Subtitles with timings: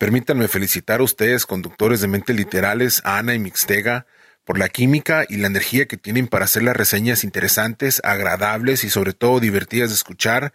[0.00, 4.06] Permítanme felicitar a ustedes, conductores de Mentes Literales, Ana y Mixtega,
[4.46, 8.88] por la química y la energía que tienen para hacer las reseñas interesantes, agradables y
[8.88, 10.54] sobre todo divertidas de escuchar.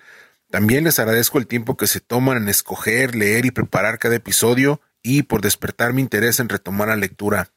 [0.50, 4.82] También les agradezco el tiempo que se toman en escoger, leer y preparar cada episodio
[5.04, 7.52] y por despertar mi interés en retomar la lectura.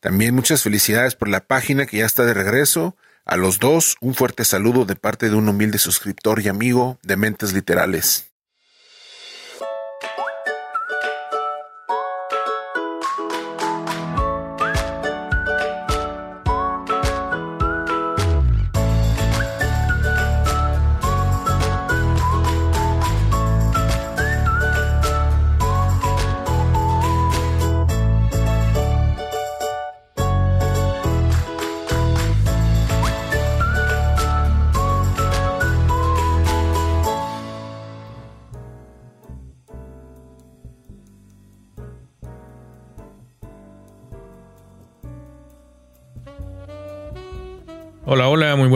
[0.00, 2.98] También muchas felicidades por la página que ya está de regreso.
[3.24, 7.16] A los dos, un fuerte saludo de parte de un humilde suscriptor y amigo de
[7.16, 8.29] Mentes Literales.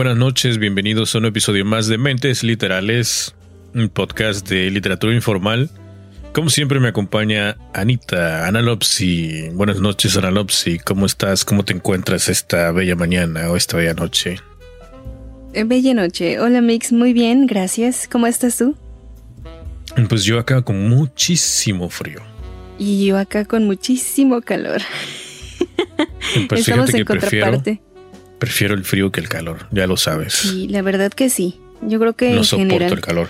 [0.05, 3.33] Buenas noches, bienvenidos a un episodio más de Mentes Literales,
[3.73, 5.71] un podcast de literatura informal.
[6.31, 9.49] Como siempre me acompaña Anita, Analopsi.
[9.53, 10.77] Buenas noches, Analopsi.
[10.77, 11.43] ¿Cómo estás?
[11.43, 14.35] ¿Cómo te encuentras esta bella mañana o esta bella noche?
[15.53, 16.39] Eh, bella noche.
[16.39, 16.91] Hola, Mix.
[16.91, 18.07] Muy bien, gracias.
[18.07, 18.75] ¿Cómo estás tú?
[20.07, 22.21] Pues yo acá con muchísimo frío.
[22.77, 24.83] Y yo acá con muchísimo calor.
[26.47, 27.81] Pues Estamos en contraparte.
[27.81, 27.94] Prefiero
[28.39, 30.33] el frío que el calor, ya lo sabes.
[30.33, 31.59] Sí, la verdad que sí.
[31.81, 33.29] Yo creo que no en soporto el calor.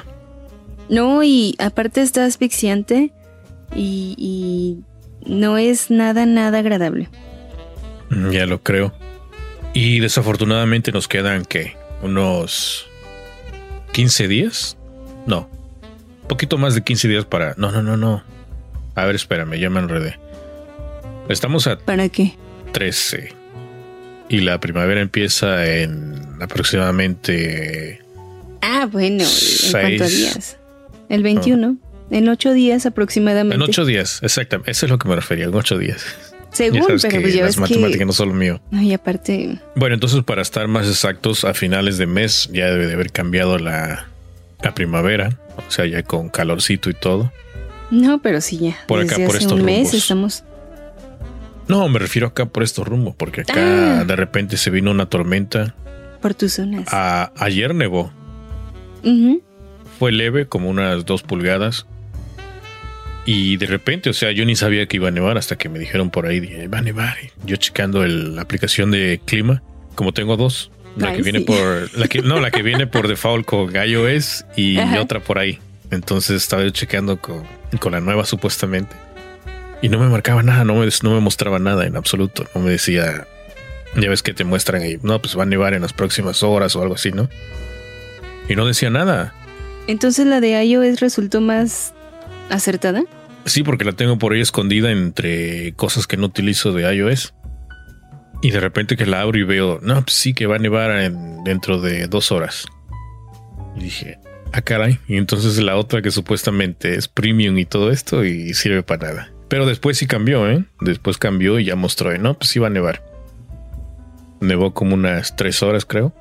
[0.90, 3.12] No, y aparte está asfixiante
[3.76, 4.84] y, y
[5.30, 7.10] no es nada, nada agradable.
[8.10, 8.94] Mm, ya lo creo.
[9.74, 11.76] Y desafortunadamente nos quedan, ¿qué?
[12.02, 12.88] Unos
[13.94, 14.78] 15 días?
[15.26, 15.50] No.
[16.22, 17.56] Un poquito más de 15 días para...
[17.58, 18.24] No, no, no, no.
[18.94, 20.20] A ver, espérame, ya me enredé.
[21.28, 21.78] Estamos a...
[21.78, 22.36] ¿Para qué?
[22.72, 23.45] 13
[24.30, 28.02] y la primavera empieza en aproximadamente.
[28.62, 30.58] Ah, bueno, ¿en cuántos días?
[31.10, 31.78] El 21.
[32.12, 33.56] En ocho días aproximadamente.
[33.56, 34.72] En ocho días, exactamente.
[34.72, 36.06] Eso es lo que me refería, en ocho días.
[36.52, 38.62] Según, pero que pues ya las matemáticas no son lo mío.
[38.72, 39.60] y aparte.
[39.76, 43.58] Bueno, entonces para estar más exactos, a finales de mes ya debe de haber cambiado
[43.58, 44.08] la,
[44.64, 45.38] la primavera,
[45.68, 47.32] o sea, ya con calorcito y todo.
[47.92, 48.78] No, pero sí ya.
[48.88, 50.44] Por acá, por estos un mes estamos
[51.68, 54.04] no, me refiero acá por estos rumbos, porque acá ah.
[54.06, 55.76] de repente se vino una tormenta.
[56.22, 56.88] Por tus zonas.
[57.38, 58.12] ayer nevó.
[60.00, 61.86] Fue leve, como unas dos pulgadas.
[63.26, 65.80] Y de repente, o sea, yo ni sabía que iba a nevar hasta que me
[65.80, 67.18] dijeron por ahí, dije, va a nevar.
[67.44, 69.64] Yo checando la aplicación de clima,
[69.96, 73.46] como tengo dos, la que viene por, la que, no, la que viene por default
[73.46, 75.60] con iOS y otra por ahí.
[75.90, 77.44] Entonces estaba yo chequeando con,
[77.80, 78.96] con la nueva supuestamente.
[79.82, 82.46] Y no me marcaba nada, no me, no me mostraba nada en absoluto.
[82.56, 83.28] No me decía,
[83.96, 86.76] ya ves que te muestran ahí, no, pues va a nevar en las próximas horas
[86.76, 87.30] o algo así, ¿no?
[88.50, 89.34] Y no decía nada.
[89.88, 91.94] Entonces la de iOS resultó más
[92.50, 93.04] acertada.
[93.46, 97.34] Sí, porque la tengo por ahí escondida entre cosas que no utilizo de iOS.
[98.42, 100.92] Y de repente que la abro y veo, no, pues sí que va a nevar
[101.00, 102.66] en, dentro de dos horas.
[103.76, 104.20] Y dije,
[104.52, 105.00] ah, caray.
[105.08, 109.35] Y entonces la otra que supuestamente es premium y todo esto y sirve para nada.
[109.48, 110.66] Pero después sí cambió, ¿eh?
[110.82, 112.34] Después cambió y ya mostró, ¿no?
[112.38, 113.04] Pues iba a nevar.
[114.42, 116.14] Nevó como unas tres horas, creo.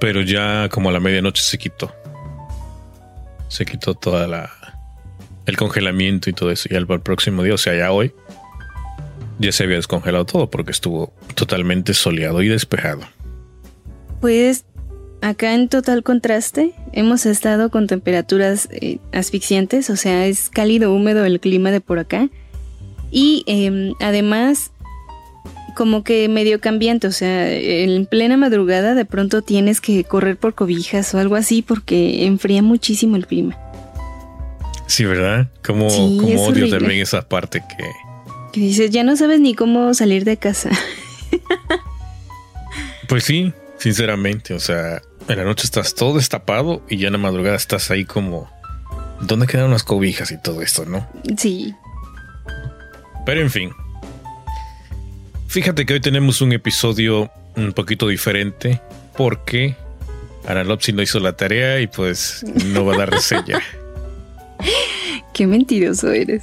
[0.00, 1.94] Pero ya como a la medianoche se quitó.
[3.48, 4.50] Se quitó toda la.
[5.46, 6.68] el congelamiento y todo eso.
[6.70, 8.12] Y al, próximo día, o sea, ya hoy,
[9.38, 13.02] ya se había descongelado todo porque estuvo totalmente soleado y despejado.
[14.20, 14.64] Pues
[15.22, 21.24] Acá en total contraste hemos estado con temperaturas eh, asfixiantes, o sea, es cálido, húmedo
[21.24, 22.28] el clima de por acá.
[23.10, 24.72] Y em, además,
[25.74, 30.54] como que medio cambiante, o sea, en plena madrugada de pronto tienes que correr por
[30.54, 33.56] cobijas o algo así porque enfría muchísimo el clima.
[34.86, 35.48] Sí, ¿verdad?
[35.64, 37.84] Como, odio también esa parte que...
[38.52, 40.70] Que dices, ya no sabes ni cómo salir de casa.
[43.08, 47.18] pues sí, sinceramente, o sea, en la noche estás todo destapado y ya en la
[47.18, 48.50] madrugada estás ahí como...
[49.20, 51.08] ¿Dónde quedaron las cobijas y todo esto, no?
[51.38, 51.74] Sí.
[53.24, 53.70] Pero en fin.
[55.48, 58.82] Fíjate que hoy tenemos un episodio un poquito diferente
[59.16, 59.74] porque
[60.46, 63.62] Analopsi no hizo la tarea y pues no va a dar reseña.
[65.32, 66.42] Qué mentiroso eres.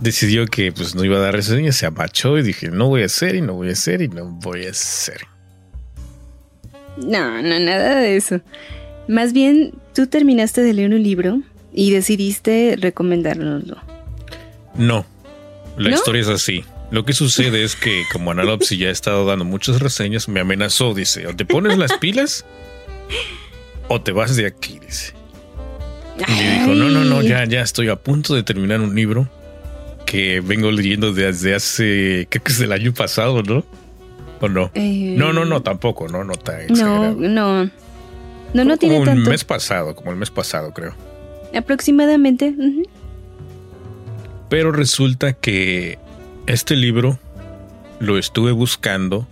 [0.00, 3.06] Decidió que pues no iba a dar reseña, se amachó y dije, no voy a
[3.06, 5.20] hacer y no voy a hacer y no voy a hacer.
[6.96, 8.40] No, no, nada de eso.
[9.08, 11.40] Más bien, tú terminaste de leer un libro
[11.72, 13.78] y decidiste recomendárnoslo.
[14.74, 15.04] No,
[15.76, 16.64] la historia es así.
[16.90, 20.92] Lo que sucede es que como Analopsy ya ha estado dando muchas reseñas, me amenazó,
[20.92, 22.44] dice, o te pones las pilas
[23.88, 25.14] o te vas de aquí, dice.
[26.18, 29.28] Y me dijo, no, no, no, ya, ya estoy a punto de terminar un libro
[30.04, 33.64] que vengo leyendo desde hace, creo que es del año pasado, ¿no?
[34.42, 34.70] ¿O no?
[34.74, 37.14] Eh, no, no, no, tampoco, no, no está No, exagerado.
[37.16, 37.64] no.
[37.64, 37.70] No,
[38.52, 39.30] no como tiene el tanto.
[39.30, 40.94] mes pasado, como el mes pasado, creo.
[41.56, 42.54] Aproximadamente.
[44.50, 45.98] Pero resulta que
[46.46, 47.18] este libro
[48.00, 49.26] lo estuve buscando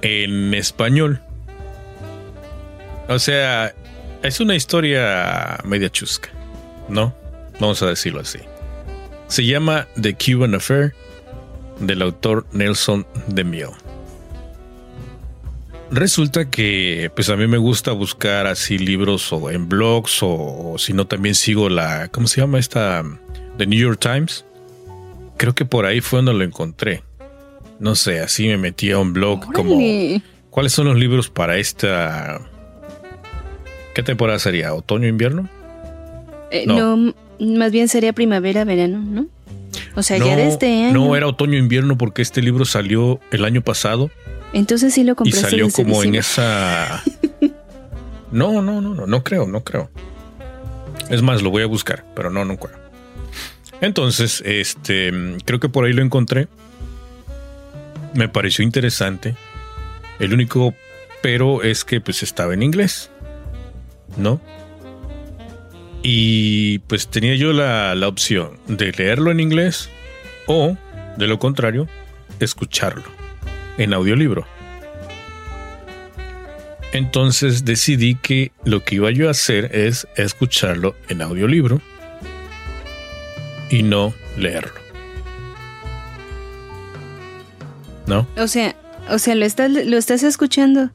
[0.00, 1.20] en español.
[3.08, 3.74] O sea,
[4.22, 6.30] es una historia media chusca,
[6.88, 7.14] ¿no?
[7.60, 8.38] Vamos a decirlo así.
[9.28, 10.94] Se llama The Cuban Affair
[11.80, 13.72] del autor Nelson DeMille.
[15.90, 20.78] Resulta que pues a mí me gusta buscar así libros o en blogs o, o
[20.78, 23.04] si no también sigo la ¿cómo se llama esta?
[23.58, 24.44] The New York Times.
[25.36, 27.02] Creo que por ahí fue donde lo encontré.
[27.78, 29.78] No sé, así me metí a un blog como.
[30.50, 32.40] ¿Cuáles son los libros para esta
[33.94, 34.74] ¿Qué temporada sería?
[34.74, 35.48] ¿Otoño invierno?
[36.50, 36.96] Eh, no.
[36.96, 37.14] no.
[37.38, 39.26] más bien sería primavera, verano, ¿no?
[39.94, 40.92] O sea, ya de este año.
[40.92, 44.10] no era otoño invierno porque este libro salió el año pasado
[44.52, 47.02] Entonces sí lo y compraste salió desde como en esa.
[48.30, 49.90] No, no, no, no, no creo, no creo.
[51.10, 52.78] Es más, lo voy a buscar, pero no, no creo.
[53.82, 55.12] Entonces, este,
[55.44, 56.48] creo que por ahí lo encontré.
[58.14, 59.36] Me pareció interesante.
[60.18, 60.72] El único
[61.22, 63.08] pero es que pues estaba en inglés,
[64.18, 64.40] ¿no?
[66.02, 69.88] Y pues tenía yo la, la opción de leerlo en inglés
[70.46, 70.76] o,
[71.16, 71.88] de lo contrario,
[72.40, 73.04] escucharlo
[73.78, 74.46] en audiolibro.
[76.92, 81.80] Entonces decidí que lo que iba yo a hacer es escucharlo en audiolibro
[83.70, 84.74] y no leerlo.
[88.06, 88.26] ¿No?
[88.36, 88.76] O sea,
[89.08, 90.90] o sea, lo estás, lo estás escuchando,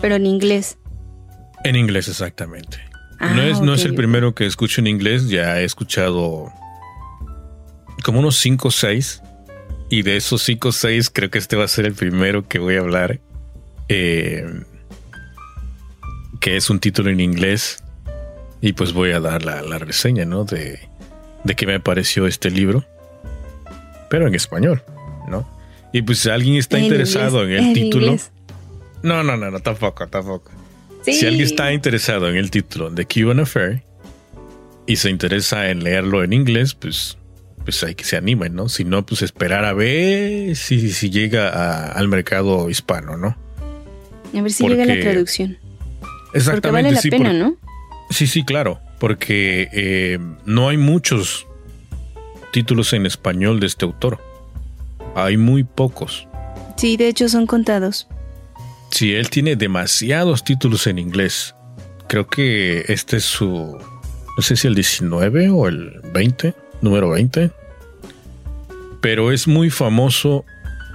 [0.00, 0.78] pero en inglés.
[1.62, 2.78] En inglés exactamente.
[3.26, 6.52] Ah, no, es, no es el primero que escucho en inglés, ya he escuchado
[8.02, 9.22] como unos 5 o 6.
[9.90, 12.58] Y de esos 5 o 6 creo que este va a ser el primero que
[12.58, 13.20] voy a hablar.
[13.88, 14.44] eh,
[16.40, 17.82] que es un título en inglés.
[18.60, 20.44] Y pues voy a dar la, la reseña, ¿no?
[20.44, 20.78] De,
[21.44, 22.84] de qué me pareció este libro.
[24.10, 24.82] Pero en español,
[25.28, 25.48] ¿no?
[25.92, 28.06] Y pues si alguien está En interesado inglés, en el en título.
[28.06, 28.30] inglés.
[29.02, 30.50] No, no, no, no, tampoco, tampoco.
[31.04, 31.12] Sí.
[31.14, 33.82] Si alguien está interesado en el título de Cuban Affair
[34.86, 37.18] y se interesa en leerlo en inglés, pues,
[37.64, 38.68] pues hay que se animen, ¿no?
[38.68, 43.36] Si no, pues esperar a ver si, si llega a- al mercado hispano, ¿no?
[44.36, 45.58] A ver si llega la porque- traducción.
[46.00, 47.10] Porque Exactamente, vale la sí.
[47.10, 47.56] pena, por- ¿no?
[48.10, 48.80] Sí, sí, claro.
[48.98, 51.46] Porque eh, no hay muchos
[52.52, 54.18] títulos en español de este autor.
[55.14, 56.26] Hay muy pocos.
[56.76, 58.08] Sí, de hecho son contados.
[58.94, 61.56] Sí, él tiene demasiados títulos en inglés.
[62.06, 63.76] Creo que este es su.
[64.36, 67.50] No sé si el 19 o el 20, número 20.
[69.00, 70.44] Pero es muy famoso.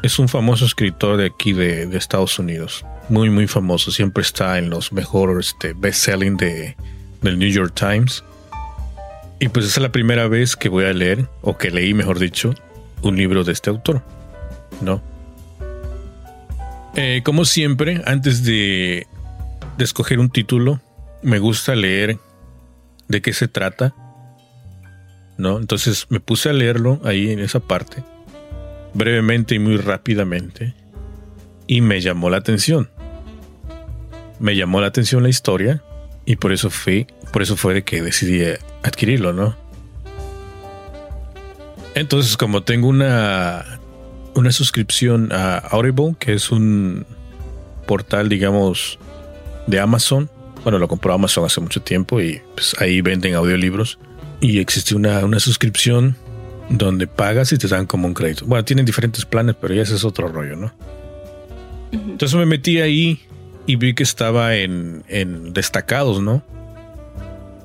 [0.02, 2.86] Es un famoso escritor de aquí de, Estados Unidos.
[3.10, 3.92] Muy, muy famoso.
[3.92, 6.78] Siempre está en los mejores este, best-selling de,
[7.22, 8.24] del New York Times.
[9.42, 12.56] Y pues es la primera vez que voy a leer, o que leí, mejor dicho,
[13.02, 14.02] un libro de este autor.
[14.80, 15.02] ¿No?
[17.02, 19.08] Eh, como siempre, antes de,
[19.78, 20.82] de escoger un título,
[21.22, 22.20] me gusta leer
[23.08, 23.96] de qué se trata.
[25.38, 25.60] ¿No?
[25.60, 28.04] Entonces me puse a leerlo ahí en esa parte,
[28.94, 30.76] brevemente y muy rápidamente,
[31.68, 32.90] y me llamó la atención.
[34.42, 35.82] Me llamó la atención la historia,
[36.26, 38.44] y por eso fui, por eso fue de que decidí
[38.84, 39.56] adquirirlo, ¿no?
[41.96, 43.79] Entonces, como tengo una
[44.40, 47.06] una suscripción a Audible, que es un
[47.86, 49.00] portal, digamos,
[49.68, 50.30] de Amazon.
[50.64, 54.00] Bueno, lo compró Amazon hace mucho tiempo y pues ahí venden audiolibros.
[54.42, 56.16] Y existe una, una suscripción
[56.70, 58.46] donde pagas y te dan como un crédito.
[58.46, 60.74] Bueno, tienen diferentes planes, pero ya ese es otro rollo, ¿no?
[61.92, 63.20] Entonces me metí ahí
[63.66, 66.44] y vi que estaba en, en destacados, ¿no?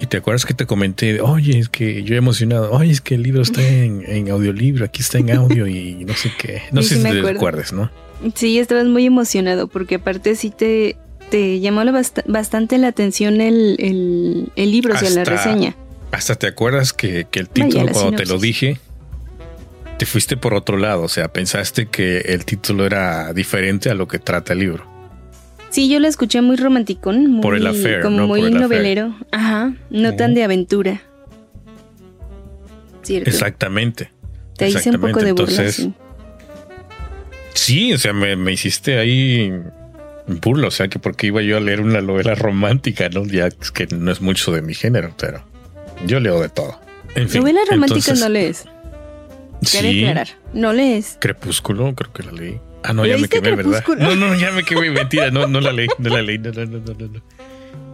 [0.01, 3.15] Y te acuerdas que te comenté, oye, es que yo he emocionado, oye, es que
[3.15, 6.63] el libro está en, en audiolibro, aquí está en audio y no sé qué.
[6.73, 7.91] No Sí, sé sí si te acuerdas, ¿no?
[8.35, 10.97] Sí, estabas muy emocionado porque aparte sí te,
[11.31, 15.31] te llamó la bast- bastante la atención el, el, el libro, o sea, la Hasta-
[15.37, 15.77] reseña.
[16.11, 18.79] Hasta te acuerdas que, que el título, cuando te lo dije,
[19.99, 21.03] te fuiste por otro lado.
[21.03, 24.87] O sea, pensaste que el título era diferente a lo que trata el libro.
[25.75, 28.27] Sí, yo la escuché muy romanticón, muy, Por el affair, como ¿no?
[28.29, 28.63] muy Por el affair.
[28.71, 29.17] novelero.
[29.33, 31.03] Ajá, no tan de aventura.
[33.03, 33.29] Cierto.
[33.29, 34.13] Exactamente.
[34.57, 35.93] Te hice un poco de burla, Entonces, sí.
[37.55, 39.53] Sí, o sea, me, me hiciste ahí
[40.29, 43.25] burla, o sea, que porque iba yo a leer una novela romántica, ¿no?
[43.27, 45.45] Ya es que no es mucho de mi género, pero
[46.07, 46.79] yo leo de todo.
[47.17, 48.65] En fin, Novelas románticas no lees.
[49.63, 50.29] Sí, aclarar.
[50.53, 51.19] No lees.
[51.21, 52.61] Crepúsculo, creo que la leí.
[52.87, 53.83] Ah, no, ya me ¿Leíste quemé, ¿verdad?
[53.99, 56.65] No, no, ya me quemé, mentira, no, no la leí, no la leí, no, no,
[56.67, 57.23] no, no, no.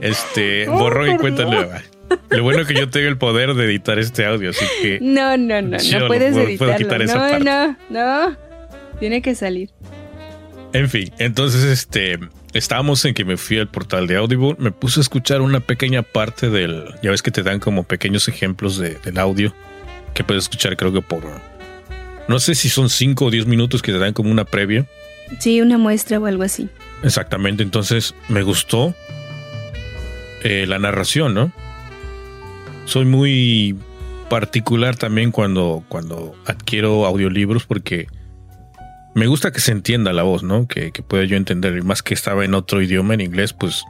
[0.01, 1.83] Este, Oh, borrón y cuenta nueva.
[2.31, 5.37] Lo bueno es que yo tengo el poder de editar este audio, así que No,
[5.37, 6.77] no, no, no puedes puedo- puedo editarlo.
[6.77, 7.45] quitar esa no, parte.
[7.45, 7.77] no,
[8.29, 8.37] no.
[8.99, 9.71] Tiene que salir.
[10.73, 12.19] En fin, entonces este
[12.53, 16.03] estábamos en que me fui al portal de Audible, me puse a escuchar una pequeña
[16.03, 19.55] parte del, ya ves que te dan como pequeños ejemplos de- del audio
[20.15, 21.23] que puedes escuchar creo que por
[22.31, 24.87] no sé si son 5 o 10 minutos que te dan como una previa.
[25.41, 26.69] Sí, una muestra o algo así.
[27.03, 28.95] Exactamente, entonces me gustó
[30.45, 31.53] eh, la narración, ¿no?
[32.85, 33.77] Soy muy
[34.29, 38.07] particular también cuando, cuando adquiero audiolibros porque
[39.17, 40.69] me gusta que se entienda la voz, ¿no?
[40.69, 41.77] Que, que pueda yo entender.
[41.77, 43.83] Y más que estaba en otro idioma, en inglés, pues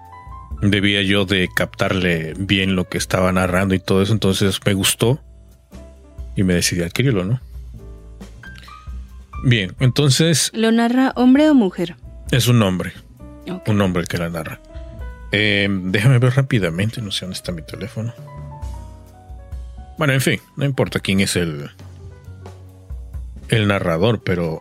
[0.62, 4.14] debía yo de captarle bien lo que estaba narrando y todo eso.
[4.14, 5.20] Entonces me gustó
[6.36, 7.49] y me decidí a adquirirlo, ¿no?
[9.44, 11.96] Bien, entonces ¿Lo narra hombre o mujer?
[12.30, 12.92] es un nombre
[13.50, 13.68] Ok.
[13.68, 14.60] un hombre el que la narra.
[15.32, 18.12] Eh, déjame ver rápidamente, no sé dónde está mi teléfono.
[19.98, 21.70] Bueno, en fin, no importa quién es el
[23.48, 24.60] el narrador, pero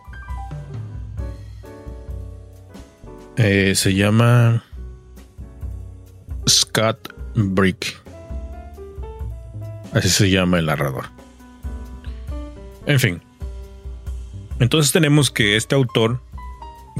[3.36, 4.64] eh, se llama
[6.48, 7.96] Scott Brick.
[9.92, 11.06] Así se llama el narrador.
[12.86, 13.22] En fin.
[14.60, 16.20] Entonces tenemos que este autor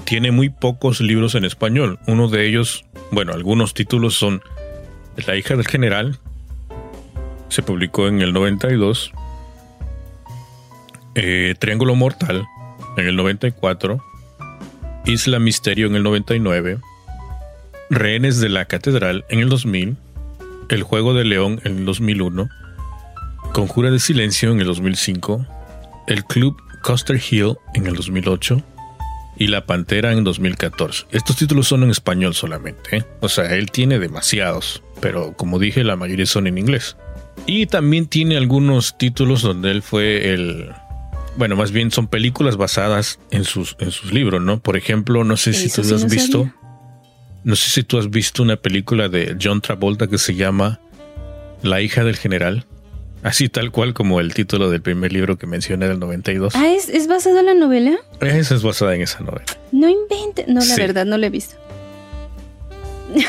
[0.04, 1.98] tiene muy pocos libros en español.
[2.06, 4.42] Uno de ellos, bueno, algunos títulos son
[5.26, 6.18] La hija del general,
[7.48, 9.12] se publicó en el 92,
[11.16, 12.46] eh, Triángulo Mortal
[12.96, 14.02] en el 94,
[15.04, 16.78] Isla Misterio en el 99,
[17.90, 19.96] Rehenes de la Catedral en el 2000,
[20.70, 22.48] El Juego de León en el 2001,
[23.52, 25.44] Conjura de Silencio en el 2005,
[26.06, 28.62] El Club Coster Hill en el 2008,
[29.40, 31.06] y La Pantera en 2014.
[31.12, 32.98] Estos títulos son en español solamente.
[32.98, 33.04] ¿eh?
[33.20, 36.96] O sea, él tiene demasiados, pero como dije, la mayoría son en inglés.
[37.46, 40.70] Y también tiene algunos títulos donde él fue el...
[41.36, 44.60] Bueno, más bien son películas basadas en sus, en sus libros, ¿no?
[44.60, 46.38] Por ejemplo, no sé si tú sí has no visto...
[46.38, 46.56] sabía.
[47.42, 50.80] No sé si tú has visto una película de John Travolta que se llama
[51.62, 52.66] La hija del general.
[53.22, 56.54] Así tal cual como el título del primer libro que mencioné del 92.
[56.56, 57.98] Ah, ¿es, ¿es basado en la novela?
[58.20, 59.44] Esa es basada en esa novela.
[59.72, 60.46] No invente.
[60.48, 60.80] No, la Sí.
[60.80, 61.56] verdad, no la he visto.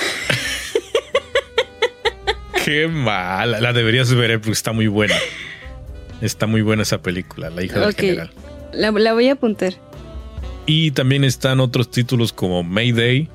[2.64, 3.60] Qué mala.
[3.60, 5.16] La deberías ver eh, porque está muy buena.
[6.22, 7.96] Está muy buena esa película, La hija del Ok.
[7.96, 8.32] general.
[8.74, 9.74] La, la voy a apuntar.
[10.68, 13.28] Y también están otros títulos como Mayday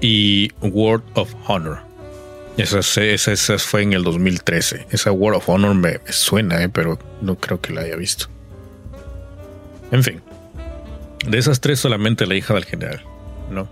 [0.00, 1.80] y Word of Honor.
[2.56, 4.86] Esa, esa, esa fue en el 2013.
[4.90, 8.26] Esa Word of Honor me, me suena, eh, pero no creo que la haya visto.
[9.90, 10.22] En fin.
[11.26, 13.02] De esas tres solamente la hija del general,
[13.50, 13.68] ¿no?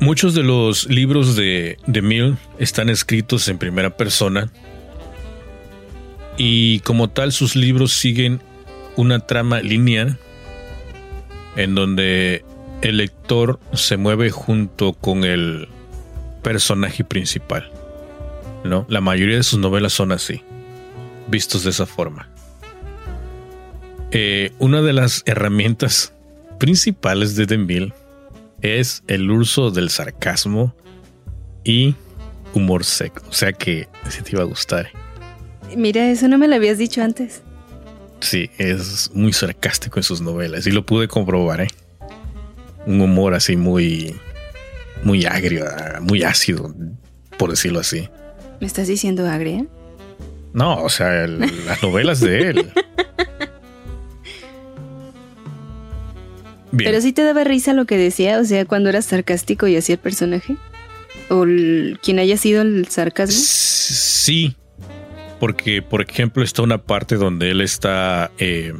[0.00, 4.50] Muchos de los libros de, de Mill están escritos en primera persona
[6.36, 8.40] y como tal sus libros siguen
[8.96, 10.18] una trama lineal
[11.56, 12.44] en donde
[12.80, 15.68] el lector se mueve junto con el
[16.42, 17.70] personaje principal.
[18.64, 18.86] ¿No?
[18.88, 20.42] La mayoría de sus novelas son así,
[21.28, 22.28] vistos de esa forma.
[24.10, 26.14] Eh, una de las herramientas
[26.58, 27.92] principales de DeMille
[28.62, 30.74] es el uso del sarcasmo
[31.64, 31.94] y
[32.54, 33.22] humor seco.
[33.28, 34.90] O sea que si te iba a gustar.
[35.76, 37.42] Mira, eso no me lo habías dicho antes.
[38.20, 41.68] Sí, es muy sarcástico en sus novelas y lo pude comprobar, ¿eh?
[42.86, 44.16] Un humor así muy,
[45.04, 46.74] muy agrio, ah, muy ácido,
[47.36, 48.08] por decirlo así.
[48.60, 49.64] ¿Me estás diciendo agria?
[50.52, 52.72] No, o sea, el- las novelas de él.
[56.70, 56.90] Bien.
[56.90, 59.94] Pero sí te daba risa lo que decía, o sea, cuando eras sarcástico y hacía
[59.94, 60.56] el personaje.
[61.30, 63.36] O el- quien haya sido el sarcasmo.
[63.38, 64.54] Sí,
[65.40, 68.74] porque por ejemplo está una parte donde él está eh,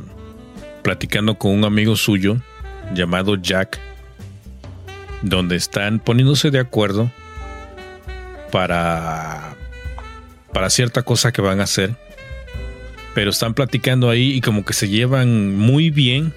[0.82, 2.36] platicando con un amigo suyo
[2.94, 3.78] llamado Jack,
[5.22, 7.10] donde están poniéndose de acuerdo
[8.50, 9.54] para
[10.52, 11.96] para cierta cosa que van a hacer,
[13.14, 16.32] pero están platicando ahí y como que se llevan muy bien,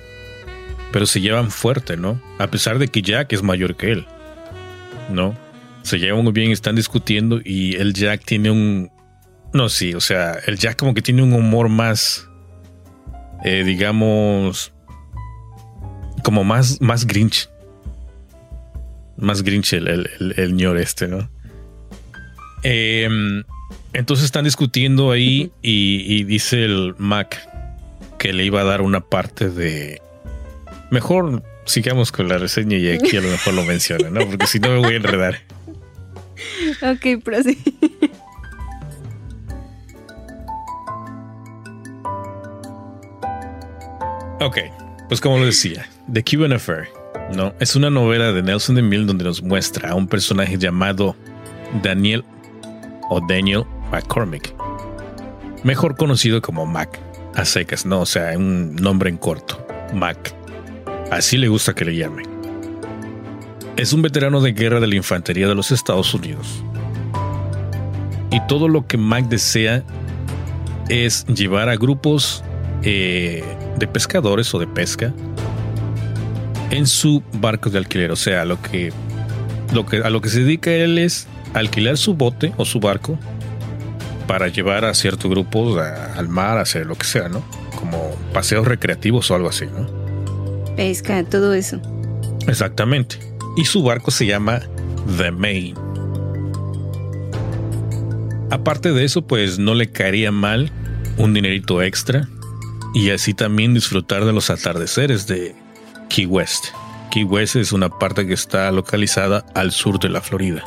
[0.92, 2.22] pero se llevan fuerte, ¿no?
[2.40, 4.08] A pesar de que Jack es mayor que él.
[5.12, 5.36] ¿no?
[5.84, 8.92] Se llevan muy bien, están discutiendo y el Jack tiene un...
[9.54, 12.30] No, sí, o sea, el Jack como que tiene un humor más,
[13.44, 14.72] eh, digamos,
[16.24, 17.50] como más, más Grinch.
[19.18, 21.30] Más Grinch el, el, el, ñor este, ¿no?
[22.64, 23.44] Em,
[23.94, 27.48] entonces están discutiendo ahí y, y, dice el Mac
[28.18, 30.02] que le iba a dar una parte de...
[30.92, 34.28] Mejor sigamos con la reseña y aquí a lo mejor lo menciona, ¿no?
[34.28, 35.40] Porque si no me voy a enredar.
[36.82, 37.62] Ok, prosigue.
[44.40, 44.58] Ok,
[45.08, 46.88] pues como lo decía, The Cuban Affair,
[47.36, 47.54] ¿no?
[47.60, 51.16] Es una novela de Nelson DeMille donde nos muestra a un personaje llamado
[51.84, 52.24] Daniel
[53.12, 54.54] o Daniel McCormick,
[55.64, 57.00] mejor conocido como Mac,
[57.36, 58.02] a secas, ¿no?
[58.02, 60.34] O sea, un nombre en corto, Mac.
[61.12, 62.26] Así le gusta que le llamen.
[63.76, 66.64] Es un veterano de guerra de la infantería de los Estados Unidos.
[68.32, 69.84] Y todo lo que Mac desea
[70.88, 72.44] es llevar a grupos
[72.84, 73.44] eh,
[73.78, 75.14] de pescadores o de pesca
[76.70, 78.12] en su barco de alquiler.
[78.12, 78.92] O sea, lo que,
[79.74, 83.18] lo que, a lo que se dedica él es alquilar su bote o su barco
[84.28, 87.44] para llevar a ciertos grupos al mar, a hacer lo que sea, ¿no?
[87.76, 89.88] Como paseos recreativos o algo así, ¿no?
[90.76, 91.82] Pesca, todo eso.
[92.48, 93.18] Exactamente.
[93.58, 94.62] Y su barco se llama
[95.18, 95.76] The Main.
[98.50, 100.72] Aparte de eso, pues no le caería mal
[101.18, 102.28] un dinerito extra
[102.94, 105.56] y así también disfrutar de los atardeceres de
[106.10, 106.66] Key West.
[107.12, 110.64] Key West es una parte que está localizada al sur de la Florida.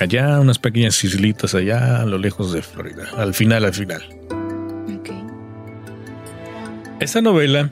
[0.00, 3.04] Allá, unas pequeñas islitas allá a lo lejos de Florida.
[3.16, 4.02] Al final, al final.
[7.00, 7.70] Esta novela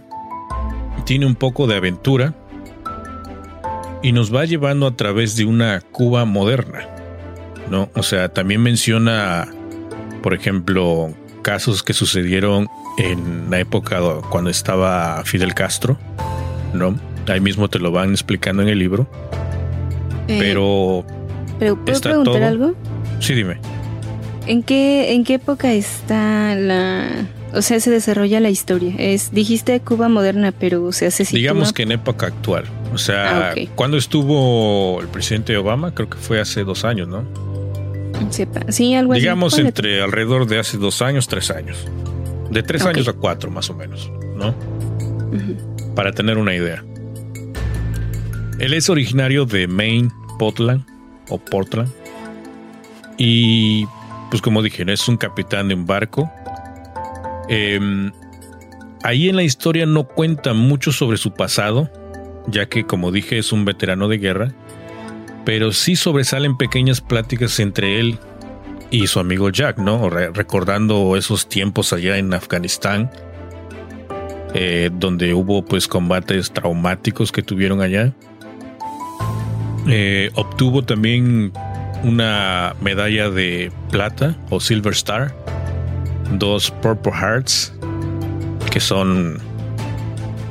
[1.05, 2.35] tiene un poco de aventura
[4.03, 6.87] y nos va llevando a través de una Cuba moderna.
[7.71, 7.91] ¿no?
[7.95, 9.49] O sea, también menciona,
[10.23, 12.69] por ejemplo, casos que sucedieron
[12.99, 15.99] en la época cuando estaba Fidel Castro,
[16.75, 16.99] ¿no?
[17.27, 19.09] Ahí mismo te lo van explicando en el libro.
[20.29, 21.05] Eh, pero.
[21.59, 22.75] ¿Pero puedo preguntar algo?
[23.21, 23.59] Sí, dime.
[24.47, 27.29] ¿En qué, ¿En qué época está la.
[27.55, 28.94] O sea, se desarrolla la historia?
[28.99, 32.64] Es, dijiste Cuba moderna, pero se hace Digamos que en época actual.
[32.92, 37.25] O sea, ah, cuando estuvo el presidente Obama, creo que fue hace dos años, ¿no?
[38.31, 38.71] Sepa.
[38.71, 39.21] Sí, algo así.
[39.21, 41.87] Digamos entre alrededor de hace dos años, tres años.
[42.51, 44.55] De tres años a cuatro, más o menos, ¿no?
[45.94, 46.85] Para tener una idea.
[48.59, 50.85] Él es originario de Maine, Portland
[51.29, 51.91] o Portland.
[53.17, 53.87] Y
[54.31, 56.31] pues como dije, es un capitán de un barco.
[57.49, 58.12] Em,
[59.03, 61.91] ahí en la historia no cuenta mucho sobre su pasado,
[62.47, 64.53] ya que como dije es un veterano de guerra,
[65.45, 68.19] pero sí sobresalen pequeñas pláticas entre él
[68.91, 70.09] y su amigo Jack, ¿no?
[70.11, 73.11] recordando esos tiempos allá en Afganistán,
[74.55, 78.14] eh, donde hubo pues combates traumáticos que tuvieron allá.
[79.87, 81.53] Eh, obtuvo también
[82.05, 85.35] una medalla de plata o Silver Star,
[86.38, 87.73] dos Purple Hearts,
[88.71, 89.38] que son,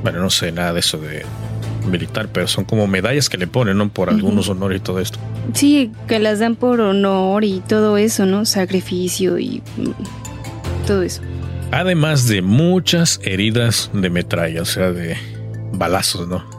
[0.03, 1.25] bueno, no sé nada de eso de
[1.87, 3.89] militar, pero son como medallas que le ponen, ¿no?
[3.89, 5.19] Por algunos honores y todo esto.
[5.53, 8.45] Sí, que las dan por honor y todo eso, ¿no?
[8.45, 11.21] Sacrificio y mm, todo eso.
[11.71, 15.17] Además de muchas heridas de metralla, o sea, de
[15.73, 16.56] balazos, ¿no?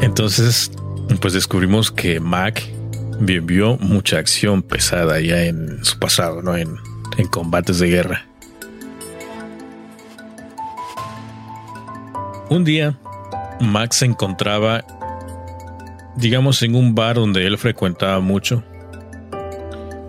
[0.00, 0.70] Entonces,
[1.20, 2.62] pues descubrimos que Mac
[3.20, 6.56] vivió mucha acción pesada ya en su pasado, ¿no?
[6.56, 6.76] En,
[7.16, 8.26] en combates de guerra.
[12.50, 12.98] Un día,
[13.60, 14.84] Max se encontraba,
[16.16, 18.62] digamos, en un bar donde él frecuentaba mucho.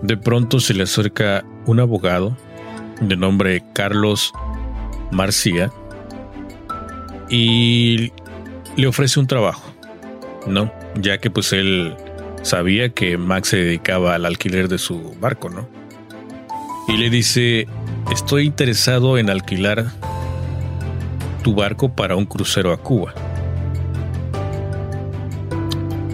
[0.02, 2.36] De pronto se le acerca un abogado
[3.00, 4.32] de nombre Carlos
[5.10, 5.70] Marcía
[7.28, 8.12] y
[8.76, 9.69] le ofrece un trabajo,
[10.46, 10.72] ¿no?
[10.94, 11.96] Ya que pues él
[12.42, 15.68] sabía que Max se dedicaba al alquiler de su barco, ¿no?
[16.88, 17.68] Y le dice,
[18.10, 19.86] estoy interesado en alquilar
[21.42, 23.14] tu barco para un crucero a Cuba.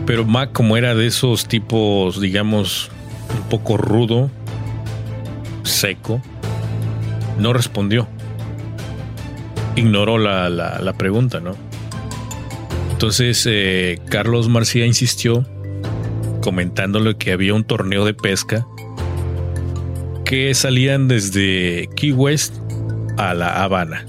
[0.06, 2.90] Pero Mac, como era de esos tipos, digamos,
[3.36, 4.30] un poco rudo,
[5.64, 6.22] seco,
[7.40, 8.06] no respondió.
[9.74, 11.56] Ignoró la, la, pregunta, ¿no?
[12.96, 15.46] Entonces eh, Carlos Marcía insistió,
[16.40, 18.66] comentándole que había un torneo de pesca
[20.24, 22.54] que salían desde Key West
[23.18, 24.06] a La Habana.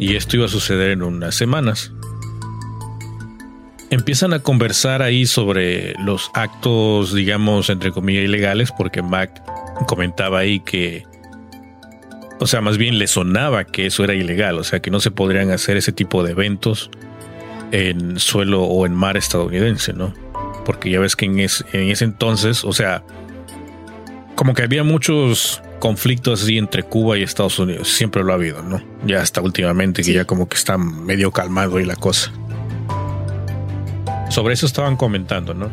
[0.00, 1.92] Y esto iba a suceder en unas semanas.
[3.90, 9.40] empiezan a conversar ahí sobre los actos, digamos, entre comillas, ilegales, porque Mac
[9.86, 11.04] comentaba ahí que,
[12.40, 15.12] o sea, más bien le sonaba que eso era ilegal, o sea, que no se
[15.12, 16.90] podrían hacer ese tipo de eventos
[17.72, 20.14] en suelo o en mar estadounidense, ¿no?
[20.64, 23.02] Porque ya ves que en, en ese entonces, o sea,
[24.34, 28.62] como que había muchos conflictos así entre Cuba y Estados Unidos, siempre lo ha habido,
[28.62, 28.82] ¿no?
[29.06, 32.32] Ya hasta últimamente que ya como que está medio calmado y la cosa.
[34.28, 35.70] Sobre eso estaban comentando, ¿no?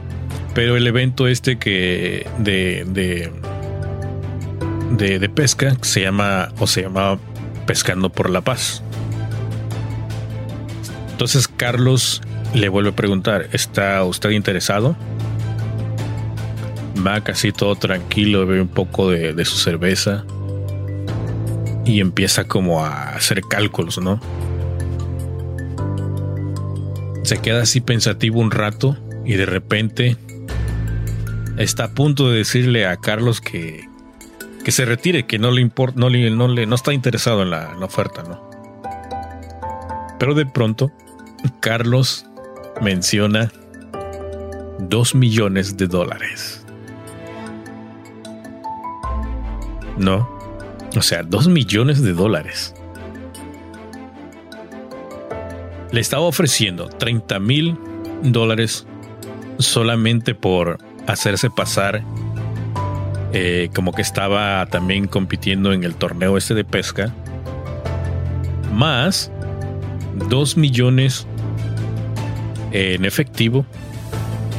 [0.53, 3.29] Pero el evento este que de, de,
[5.19, 7.19] de, pesca se llama o se llamaba
[7.67, 8.81] Pescando por la Paz.
[11.15, 12.21] Entonces Carlos
[12.53, 14.97] le vuelve a preguntar, ¿está usted interesado?
[17.07, 20.25] Va casi todo tranquilo, bebe un poco de, su cerveza
[21.85, 24.19] y empieza como a hacer cálculos, ¿no?
[27.23, 30.17] Se queda así pensativo un rato y de repente
[31.55, 33.87] está a punto de decirle a Carlos que,
[34.65, 37.51] que se retire, que no le importa, no le, no le, no está interesado en
[37.51, 38.49] la, oferta, ¿no?
[40.19, 40.91] Pero de pronto,
[41.59, 42.25] Carlos
[42.81, 43.51] menciona
[44.79, 46.65] dos millones de dólares.
[49.97, 50.29] No,
[50.95, 52.73] o sea, dos millones de dólares.
[55.95, 57.77] le estaba ofreciendo 30 mil
[58.21, 58.85] dólares
[59.59, 60.77] solamente por
[61.07, 62.03] hacerse pasar
[63.31, 67.13] eh, como que estaba también compitiendo en el torneo este de pesca,
[68.73, 69.31] más
[70.29, 71.27] 2 millones
[72.75, 73.65] en efectivo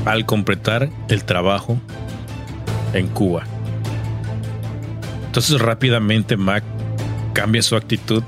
[0.05, 1.81] al completar el trabajo
[2.92, 3.44] en Cuba.
[5.26, 6.64] Entonces rápidamente Mac
[7.35, 8.22] cambia su actitud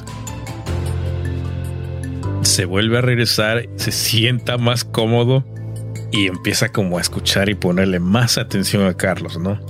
[2.48, 5.44] se vuelve a regresar, se sienta más cómodo
[6.11, 9.61] y empieza como a escuchar y ponerle más atención a Carlos, ¿no?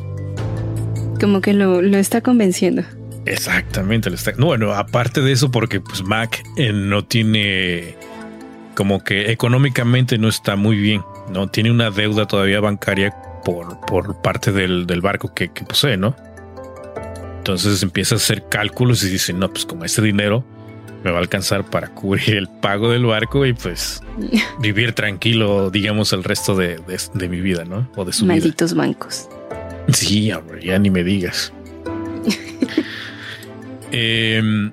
[1.20, 2.82] Como que lo, está convenciendo.
[3.26, 4.32] Exactamente, lo está.
[4.38, 7.96] bueno, aparte de eso, porque pues Mac eh, no tiene
[8.78, 11.48] como que económicamente no está muy bien, ¿no?
[11.48, 13.12] Tiene una deuda todavía bancaria
[13.44, 16.14] por, por parte del, barco que, que posee, ¿no?
[17.38, 20.44] Entonces empieza a hacer cálculos y dice, no, pues con ese dinero
[21.02, 24.00] me va a alcanzar para cubrir el pago del barco y pues
[24.60, 26.78] vivir tranquilo, digamos, el resto de,
[27.14, 27.90] mi vida, ¿no?
[27.96, 29.28] O de su Malditos bancos.
[29.92, 30.30] Sí,
[30.62, 31.52] ya ni me digas.
[33.90, 34.70] Em,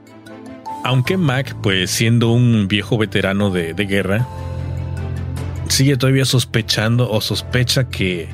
[0.86, 4.28] aunque Mac, pues siendo un viejo veterano de, de guerra,
[5.68, 8.30] sigue todavía sospechando o sospecha que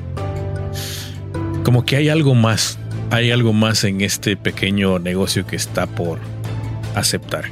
[1.64, 2.78] como que hay algo más,
[3.10, 6.18] hay algo más en este pequeño negocio que está por
[6.94, 7.46] aceptar.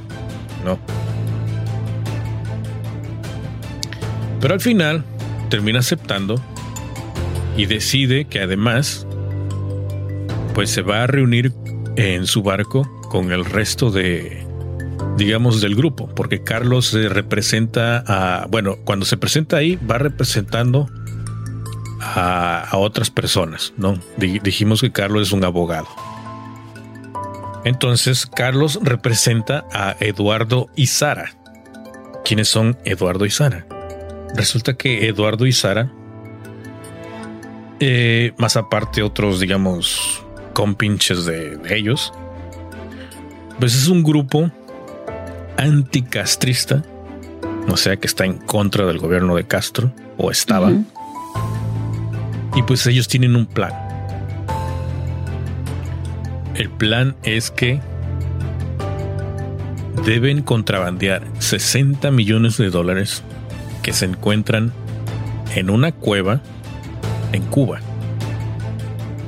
[0.66, 0.78] ¿no?
[4.38, 5.02] Pero al final
[5.48, 6.38] termina aceptando
[7.56, 9.06] y decide que además
[10.54, 11.54] pues se va a reunir
[11.96, 14.49] en su barco con el resto de
[15.20, 20.88] digamos del grupo porque Carlos se representa a bueno cuando se presenta ahí va representando
[22.00, 25.86] a, a otras personas no dijimos que Carlos es un abogado
[27.64, 31.30] entonces, Carlos representa a Eduardo y Sara.
[32.24, 33.66] ¿Quiénes son Eduardo y Sara?
[34.34, 35.92] Resulta que Eduardo y Sara,
[37.80, 42.12] eh, más aparte otros, digamos, compinches de, de ellos,
[43.58, 44.50] pues es un grupo
[45.60, 46.82] anticastrista,
[47.68, 50.72] o sea que está en contra del gobierno de Castro, o estaba.
[52.54, 53.90] Y pues ellos tienen un plan
[56.60, 57.80] el plan es que
[60.04, 63.22] deben contrabandear 60 millones de dólares
[63.82, 64.70] que se encuentran
[65.54, 66.42] en una cueva
[67.32, 67.80] en Cuba.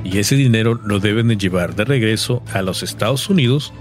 [0.03, 3.73] Y ese dinero lo deben de llevar de regreso a los Estados Unidos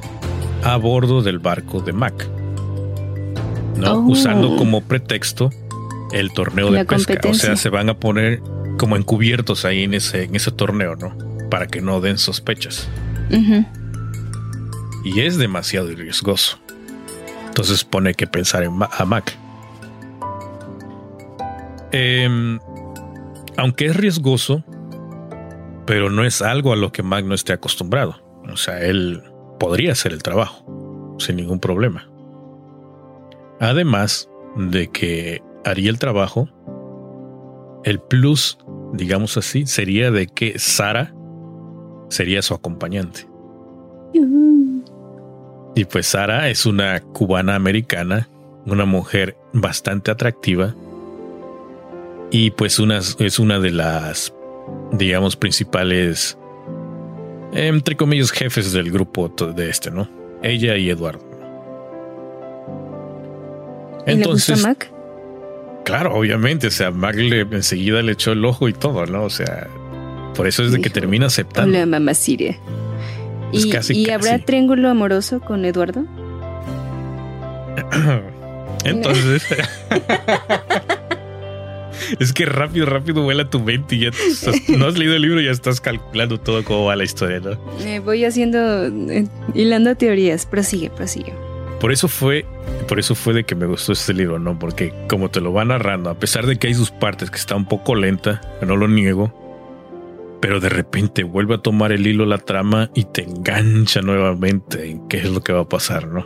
[0.62, 2.26] a bordo del barco de Mac.
[3.76, 3.94] ¿No?
[3.94, 4.11] Oh.
[4.11, 5.50] Usando como pretexto
[6.12, 7.18] el torneo de pesca.
[7.28, 8.40] O sea, se van a poner
[8.78, 11.16] como encubiertos ahí en ese, en ese torneo, ¿no?
[11.50, 12.88] Para que no den sospechas.
[15.04, 16.58] Y es demasiado riesgoso.
[17.46, 19.37] Entonces pone que pensar en a Mac.
[21.92, 22.58] Em,
[23.56, 24.64] aunque es riesgoso,
[25.87, 28.22] pero no es algo a lo que Mac no esté acostumbrado.
[28.50, 29.22] O sea, él
[29.58, 32.12] podría hacer el trabajo sin ningún problema.
[33.62, 36.48] Además de que haría el trabajo,
[37.85, 38.59] el plus,
[38.92, 41.14] digamos así, sería de que Sara
[42.09, 43.29] sería su acompañante.
[45.77, 48.29] Y pues Sara es una cubana americana,
[48.66, 50.75] una mujer bastante atractiva
[52.31, 54.35] Y pues una, es una de las,
[54.90, 56.37] digamos, principales,
[57.53, 60.09] entre comillas, jefes del grupo de este, ¿no?
[60.42, 61.31] Ella y Eduardo.
[64.06, 64.90] Entonces, ¿Y le Mac?
[65.84, 66.68] Claro, obviamente.
[66.68, 69.24] O sea, Mac le, enseguida le echó el ojo y todo, ¿no?
[69.24, 69.68] O sea,
[70.34, 71.76] por eso es de que termina aceptando.
[71.76, 72.58] La mamá Siria.
[73.52, 76.04] ¿Y, habrá triángulo amoroso con Eduardo?
[78.84, 79.44] Entonces.
[82.18, 84.10] es que rápido, rápido vuela tu mente y ya
[84.76, 87.58] no has leído el libro y ya estás calculando todo cómo va la historia, ¿no?
[87.84, 90.46] Eh, voy haciendo, eh, hilando teorías.
[90.46, 91.34] Prosigue, prosigue.
[91.82, 92.46] Por eso fue,
[92.86, 94.56] por eso fue de que me gustó este libro, ¿no?
[94.56, 97.56] Porque como te lo va narrando, a pesar de que hay sus partes que está
[97.56, 102.38] un poco lenta, no lo niego, pero de repente vuelve a tomar el hilo la
[102.38, 106.24] trama y te engancha nuevamente en qué es lo que va a pasar, ¿no?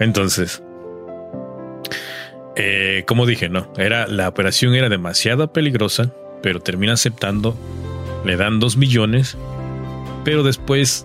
[0.00, 0.62] Entonces,
[2.56, 7.54] eh, como dije, no, era la operación era demasiado peligrosa, pero termina aceptando,
[8.24, 9.36] le dan dos millones,
[10.24, 11.04] pero después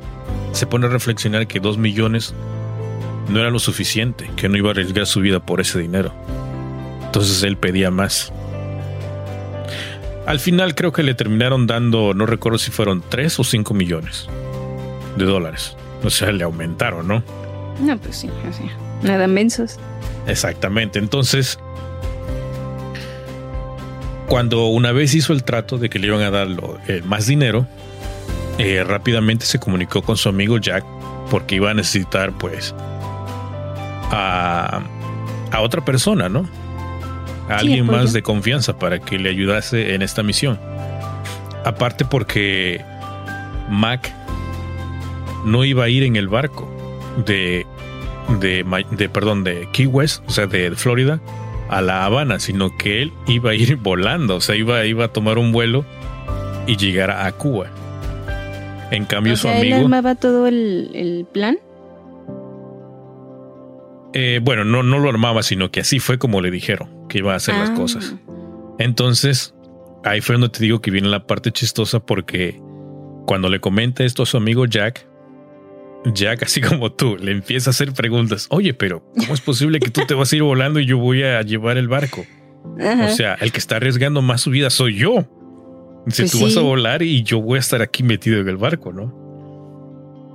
[0.54, 2.34] se pone a reflexionar que dos millones
[3.30, 6.14] no era lo suficiente, que no iba a arriesgar su vida por ese dinero.
[7.06, 8.32] Entonces él pedía más.
[10.26, 14.28] Al final creo que le terminaron dando, no recuerdo si fueron 3 o 5 millones
[15.18, 15.76] de dólares.
[16.04, 17.24] O sea, le aumentaron, ¿no?
[17.80, 18.64] No, pues sí, así.
[19.02, 19.78] Nada mensos.
[20.28, 21.00] Exactamente.
[21.00, 21.60] Entonces,
[24.28, 26.48] cuando una vez hizo el trato de que le iban a dar
[26.88, 27.68] eh, más dinero,
[28.58, 30.86] eh, rápidamente se comunicó con su amigo Jack
[31.30, 32.74] porque iba a necesitar, pues,
[34.14, 34.82] a,
[35.52, 36.48] a otra persona, ¿no?
[37.50, 40.60] alguien más de confianza para que le ayudase en esta misión.
[41.66, 42.82] Aparte porque
[43.70, 44.14] Mac
[45.46, 46.70] no iba a ir en el barco
[47.26, 47.66] de,
[48.40, 51.20] de, perdón, de Key West, o sea, de Florida,
[51.70, 55.08] a La Habana, sino que él iba a ir volando, o sea, iba, iba a
[55.10, 55.86] tomar un vuelo
[56.68, 57.68] y llegar a Cuba.
[58.92, 59.78] En cambio, su amigo.
[59.78, 61.58] ¿Él armaba todo el, el plan?
[64.14, 67.34] Eh, bueno, no, no lo armaba, sino que así fue como le dijeron que iba
[67.34, 67.76] a hacer las ah.
[67.76, 68.16] cosas.
[68.80, 69.56] Entonces,
[70.04, 72.62] ahí fue donde te digo que viene la parte chistosa porque
[73.26, 75.08] cuando le comenta esto a su amigo Jack,
[76.14, 78.48] Jack, así como tú, le empieza a hacer preguntas.
[78.50, 81.24] Oye, pero ¿cómo es posible que tú te vas a ir volando y yo voy
[81.24, 82.26] a llevar el barco?
[82.64, 85.28] O sea, el que está arriesgando más su vida soy yo.
[86.08, 88.58] Si pues tú vas a volar y yo voy a estar aquí metido en el
[88.58, 89.23] barco, ¿no?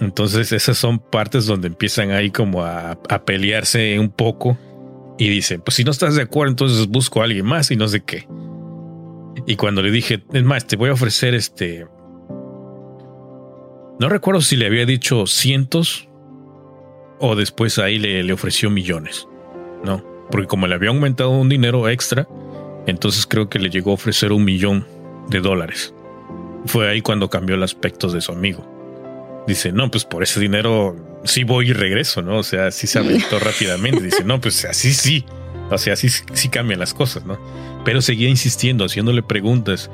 [0.01, 4.57] Entonces esas son partes donde empiezan ahí como a, pelearse un poco
[5.19, 7.89] y dicen, pues si no estás de acuerdo, entonces busco a alguien más y no
[7.89, 8.29] sé qué.
[9.47, 11.87] Y cuando le dije, es más, te voy a ofrecer este...
[13.99, 16.09] No recuerdo si le había dicho cientos
[17.19, 19.27] o después ahí le, le ofreció millones,
[19.83, 20.05] ¿no?
[20.31, 22.29] Porque como le había aumentado un dinero extra,
[22.87, 24.87] entonces creo que le llegó a ofrecer un millón
[25.29, 25.93] de dólares.
[26.67, 28.78] Fue ahí cuando cambió el aspecto de su amigo
[29.49, 32.39] dice, no, pues por ese dinero sí voy y regreso, ¿no?
[32.39, 34.03] O sea, sí se aventó rápidamente.
[34.03, 35.25] Dice, no, pues así sí.
[35.71, 37.39] O sea, así sí cambian las cosas, ¿no?
[37.85, 39.91] Pero seguía insistiendo, haciéndole preguntas.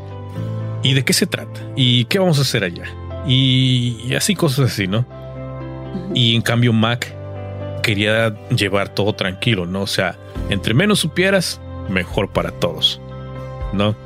[0.83, 1.61] ¿Y de qué se trata?
[1.77, 2.85] ¿Y qué vamos a hacer allá?
[3.27, 5.07] Y, así cosas así, ¿no?
[6.13, 7.15] Y en cambio Mac
[7.83, 9.83] quería llevar todo tranquilo, ¿no?
[9.83, 10.19] O sea,
[10.51, 13.01] entre menos supieras, mejor para todos,
[13.73, 13.97] ¿no?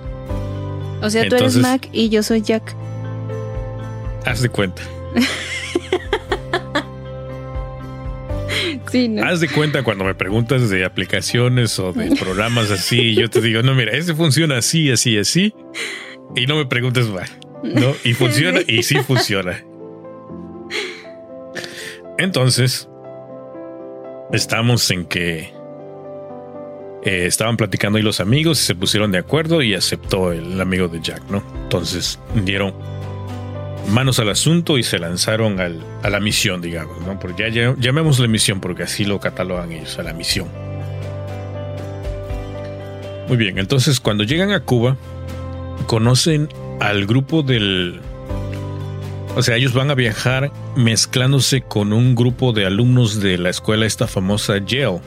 [1.02, 2.76] O sea, tú eres Mac y yo soy Jack.
[4.24, 4.82] Haz de cuenta.
[8.92, 13.40] sí, Haz de cuenta cuando me preguntas de aplicaciones o de programas así, yo te
[13.40, 15.54] digo, no, mira, ese funciona así, así, así.
[16.36, 17.32] Y no me preguntes más.
[17.62, 17.94] ¿no?
[18.04, 19.64] Y funciona, y sí funciona.
[22.18, 22.88] Entonces,
[24.32, 25.52] estamos en que
[27.04, 30.88] eh, estaban platicando ahí los amigos y se pusieron de acuerdo y aceptó el amigo
[30.88, 31.42] de Jack, ¿no?
[31.62, 32.74] Entonces dieron
[33.90, 37.18] manos al asunto y se lanzaron al, a la misión, digamos, ¿no?
[37.18, 40.48] Porque ya, llamemos la misión porque así lo catalogan ellos, a la misión.
[43.28, 44.96] Muy bien, entonces cuando llegan a Cuba,
[45.86, 46.48] conocen
[46.80, 48.00] al grupo del...
[49.36, 53.86] O sea, ellos van a viajar mezclándose con un grupo de alumnos de la escuela
[53.86, 55.00] esta famosa Yale,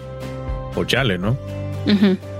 [0.75, 1.37] o Yale, ¿no?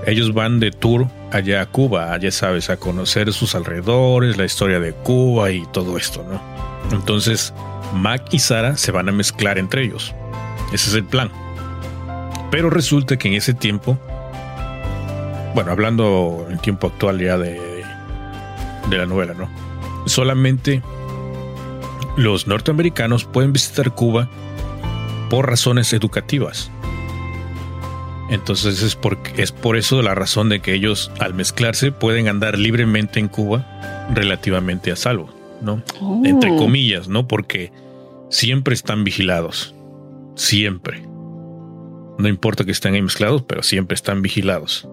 [0.06, 4.78] Ellos van de tour allá a Cuba, ya sabes, a conocer sus alrededores, la historia
[4.78, 6.40] de Cuba y todo esto, ¿no?
[6.96, 7.54] Entonces,
[7.94, 10.14] Mac y Sara se van a mezclar entre ellos.
[10.72, 11.30] Ese es el plan.
[12.50, 13.98] Pero resulta que en ese tiempo,
[15.54, 17.84] bueno, hablando en tiempo actual ya de,
[18.90, 19.48] de la novela, ¿no?
[20.06, 20.82] Solamente
[22.16, 24.28] los norteamericanos pueden visitar Cuba
[25.30, 26.70] por razones educativas.
[28.32, 32.58] Entonces es, porque, es por eso la razón de que ellos al mezclarse pueden andar
[32.58, 35.28] libremente en Cuba relativamente a salvo,
[35.60, 35.82] ¿no?
[36.24, 36.56] Entre Oh.
[36.56, 37.28] comillas, ¿no?
[37.28, 37.70] Porque
[38.30, 39.74] siempre están vigilados.
[40.34, 41.02] Siempre.
[42.18, 44.88] No importa que estén ahí mezclados, pero siempre están vigilados.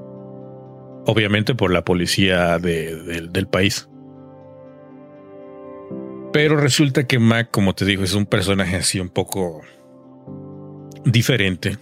[1.06, 3.88] Obviamente por la policía de- del- del país.
[6.34, 9.62] Pero resulta que Mac, como te digo, es un personaje así un poco
[11.06, 11.78] diferente.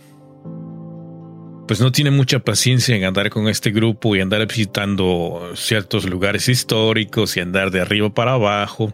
[1.68, 6.48] Pues no tiene mucha paciencia en andar con este grupo y andar visitando ciertos lugares
[6.48, 8.94] históricos y andar de arriba para abajo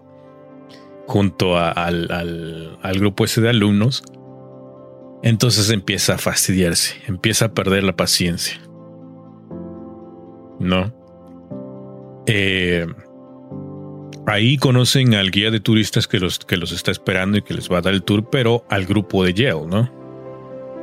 [1.06, 4.04] junto al- al grupo ese de alumnos.
[5.22, 8.60] Entonces empieza a fastidiarse, empieza a perder la paciencia.
[10.60, 10.92] ¿No?
[12.26, 12.88] Eh,
[14.26, 17.70] ahí conocen al guía de turistas que los, que los está esperando y que les
[17.72, 20.03] va a dar el tour, pero al grupo de Yale, ¿no?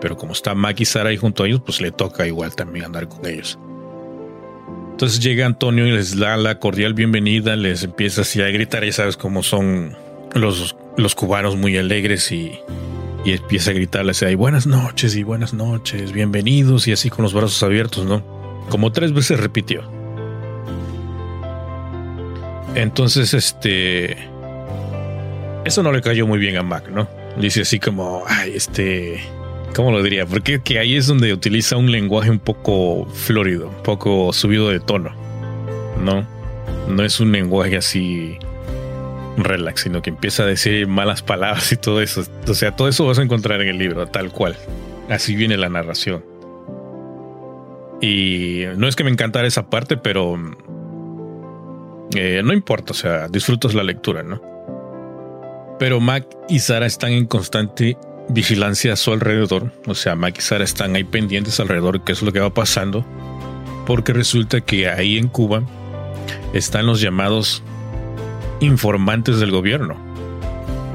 [0.01, 2.87] Pero como está Mac y Sara ahí junto a ellos, pues le toca igual también
[2.87, 3.59] andar con ellos.
[4.93, 8.93] Entonces llega Antonio y les da la cordial bienvenida, les empieza así a gritar, ya
[8.93, 9.97] sabes cómo son
[10.35, 12.59] los, los cubanos muy alegres y,
[13.25, 17.33] y empieza a gritarles ahí buenas noches y buenas noches, bienvenidos y así con los
[17.33, 18.23] brazos abiertos, ¿no?
[18.69, 19.91] Como tres veces repitió.
[22.75, 24.17] Entonces, este...
[25.65, 27.09] Eso no le cayó muy bien a Mac, ¿no?
[27.39, 29.21] Dice así como, ay, este...
[29.75, 30.27] ¿Cómo lo diría?
[30.27, 34.81] Porque que ahí es donde utiliza un lenguaje un poco florido, un poco subido de
[34.81, 35.15] tono,
[36.03, 36.27] ¿no?
[36.89, 38.37] No es un lenguaje así
[39.37, 42.25] relax, sino que empieza a decir malas palabras y todo eso.
[42.47, 44.57] O sea, todo eso vas a encontrar en el libro, tal cual.
[45.09, 46.25] Así viene la narración.
[48.01, 50.37] Y no es que me encantara esa parte, pero
[52.15, 54.41] eh, no importa, o sea, disfrutas la lectura, ¿no?
[55.79, 57.97] Pero Mac y Sara están en constante
[58.33, 62.33] vigilancia a su alrededor, o sea, Sara están ahí pendientes alrededor de qué es lo
[62.33, 63.05] que va pasando,
[63.87, 65.63] porque resulta que ahí en Cuba
[66.53, 67.63] están los llamados
[68.61, 69.97] informantes del gobierno,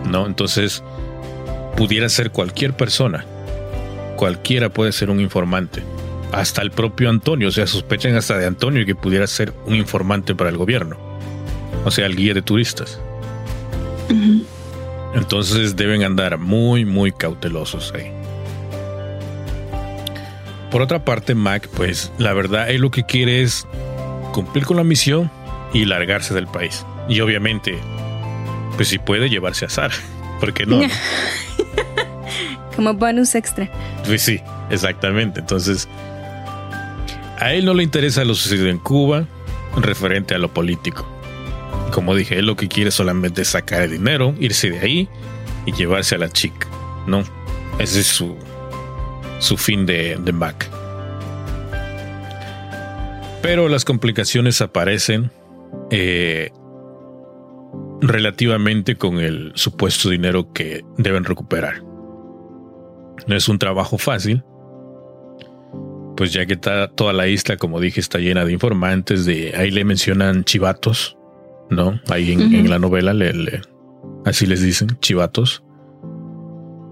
[0.09, 0.25] ¿no?
[0.27, 0.83] Entonces,
[1.75, 3.25] pudiera ser cualquier persona,
[4.15, 5.83] cualquiera puede ser un informante,
[6.31, 10.35] hasta el propio Antonio, o sea, sospechan hasta de Antonio que pudiera ser un informante
[10.35, 10.97] para el gobierno,
[11.83, 12.99] o sea, el guía de turistas.
[15.15, 18.11] Entonces deben andar muy, muy cautelosos ahí.
[20.69, 23.65] Por otra parte, Mac, pues la verdad, él lo que quiere es
[24.33, 25.31] cumplir con la misión
[25.73, 26.85] y largarse del país.
[27.07, 27.79] Y obviamente,
[28.75, 29.95] pues si puede llevarse a Sara.
[30.41, 30.81] ¿Por qué no?
[30.81, 30.87] no?
[32.75, 33.69] Como bonus extra.
[34.05, 35.39] Pues sí, exactamente.
[35.39, 35.87] Entonces,
[37.39, 39.25] a él no le interesa lo sucedido en Cuba
[39.77, 41.14] referente a lo político.
[41.95, 45.09] Como dije, él lo que quiere solamente es sacar el dinero, irse de ahí
[45.65, 46.67] y llevarse a la chica.
[47.07, 47.23] No,
[47.79, 48.35] ese es su,
[49.39, 50.69] su fin de, de Mac.
[53.41, 55.31] Pero las complicaciones aparecen
[55.89, 56.51] eh,
[58.01, 61.81] relativamente con el supuesto dinero que deben recuperar.
[63.25, 64.43] No es un trabajo fácil,
[66.17, 69.71] pues ya que está toda la isla, como dije, está llena de informantes, de ahí
[69.71, 71.17] le mencionan chivatos,
[71.69, 71.99] ¿no?
[72.09, 73.61] Ahí en, la novela le, le-
[74.25, 75.63] así les dicen, chivatos.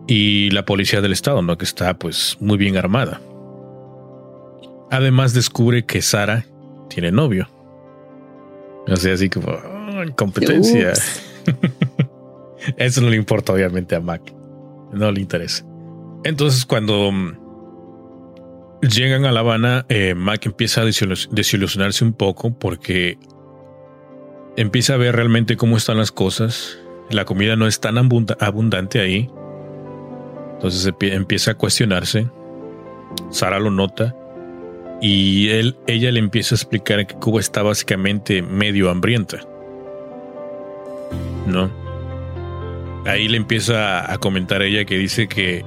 [0.07, 1.57] Y la policía del estado, ¿no?
[1.57, 3.21] Que está pues muy bien armada.
[4.91, 6.45] Además descubre que Sara
[6.89, 7.47] tiene novio.
[8.88, 10.91] O sea, así como "Ah, competencia.
[12.77, 14.21] Eso no le importa obviamente a Mac.
[14.91, 15.65] No le interesa.
[16.23, 17.38] Entonces cuando mm,
[18.81, 23.17] llegan a La Habana, eh, Mac empieza a desilu- desilusionarse un poco porque
[24.58, 26.78] empieza a ver realmente cómo están las cosas.
[27.10, 29.30] La comida no es tan abunda- abundante ahí.
[30.56, 32.28] Entonces empie- empieza a cuestionarse.
[33.30, 34.16] Sara lo nota.
[35.02, 39.39] Y él, ella le empieza a explicar que Cuba está básicamente medio hambrienta.
[41.46, 41.70] ¿No?
[43.06, 45.66] Ahí le empieza a comentar ella que dice que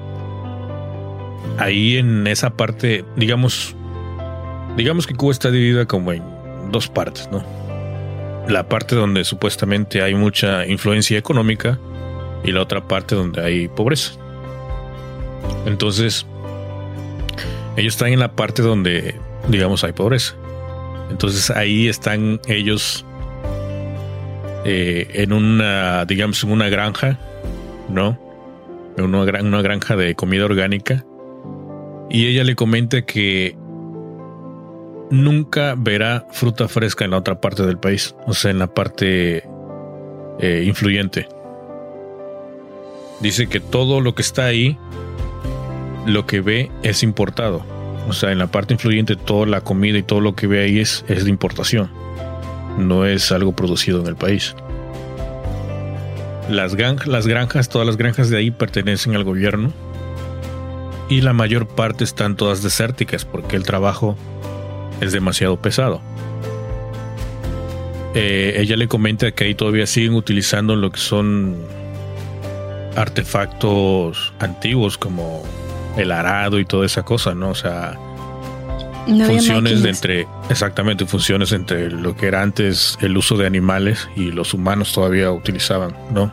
[1.58, 3.76] ahí en esa parte, digamos,
[4.78, 6.22] digamos que Cuba está dividida como en
[6.72, 7.44] dos partes, ¿no?
[8.48, 11.78] La parte donde supuestamente hay mucha influencia económica
[12.44, 14.12] y la otra parte donde hay pobreza.
[15.66, 16.26] Entonces,
[17.76, 19.16] ellos están en la parte donde,
[19.48, 20.34] digamos, hay pobreza.
[21.10, 23.04] Entonces ahí están ellos
[24.64, 27.18] eh, en una, digamos, en una granja,
[27.88, 28.18] ¿no?
[28.96, 31.04] En una, gran- una granja de comida orgánica.
[32.10, 33.56] Y ella le comenta que
[35.10, 39.44] nunca verá fruta fresca en la otra parte del país, o sea, en la parte
[40.38, 41.28] eh, influyente.
[43.20, 44.78] Dice que todo lo que está ahí,
[46.06, 47.64] lo que ve es importado.
[48.08, 50.78] O sea, en la parte influyente toda la comida y todo lo que ve ahí
[50.78, 51.90] es, es de importación.
[52.78, 54.54] No es algo producido en el país.
[56.50, 56.74] Las,
[57.06, 59.72] las granjas, todas las granjas de ahí pertenecen al gobierno.
[61.08, 64.16] Y la mayor parte están todas desérticas porque el trabajo
[65.00, 66.00] es demasiado pesado.
[68.14, 71.56] Eh, ella le comenta que ahí todavía siguen utilizando lo que son
[72.96, 75.44] artefactos antiguos como
[75.98, 77.50] el arado y toda esa cosa, ¿no?
[77.50, 77.94] O sea,
[79.26, 84.32] funciones de entre, exactamente, funciones entre lo que era antes el uso de animales y
[84.32, 86.32] los humanos todavía utilizaban, ¿no?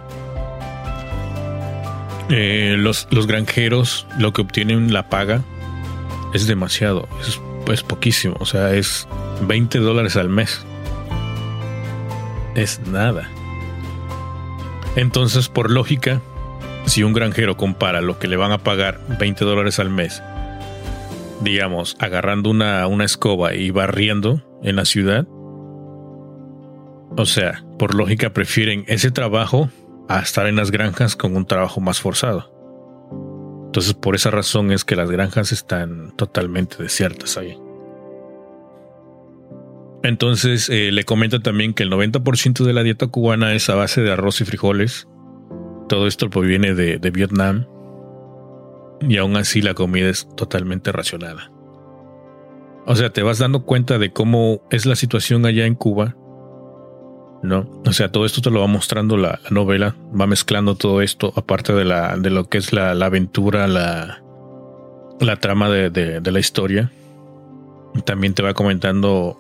[2.29, 5.41] Eh, los, los granjeros lo que obtienen la paga
[6.33, 9.07] es demasiado, es, es poquísimo, o sea, es
[9.41, 10.65] 20 dólares al mes
[12.55, 13.29] es nada.
[14.95, 16.21] Entonces, por lógica,
[16.85, 20.21] si un granjero compara lo que le van a pagar 20 dólares al mes,
[21.41, 25.27] digamos, agarrando una, una escoba y barriendo en la ciudad,
[27.15, 29.69] o sea, por lógica prefieren ese trabajo
[30.09, 32.52] a estar en las granjas con un trabajo más forzado.
[33.73, 37.57] Entonces, por esa razón es que las granjas están totalmente desiertas ahí.
[40.03, 44.01] Entonces eh, le comenta también que el 90% de la dieta cubana es a base
[44.01, 45.07] de arroz y frijoles.
[45.89, 47.65] Todo esto proviene de, Vietnam.
[49.01, 51.51] Y aún así la comida es totalmente racionada.
[52.85, 56.15] O sea, te vas dando cuenta de cómo es la situación allá en Cuba.
[57.43, 57.69] ¿No?
[57.85, 59.95] O sea, todo esto te lo va mostrando la, novela.
[60.19, 64.23] Va mezclando todo esto, aparte de, la, de lo que es la, aventura, la,
[65.19, 66.91] la trama de, de la historia.
[68.05, 69.37] También te va comentando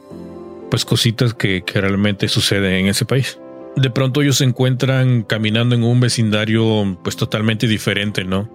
[0.73, 3.39] pues cositas que, realmente suceden en ese país.
[3.75, 8.49] De pronto ellos se encuentran caminando en un vecindario pues totalmente diferente, ¿no?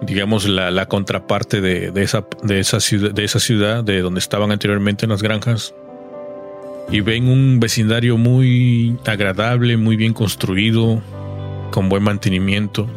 [0.00, 5.06] Digamos la, contraparte de, esa, de, esa ciudad, de esa ciudad, de donde estaban anteriormente
[5.06, 5.74] en las granjas.
[6.90, 11.00] Y ven un vecindario muy agradable, muy bien construido,
[11.70, 12.88] con buen mantenimiento.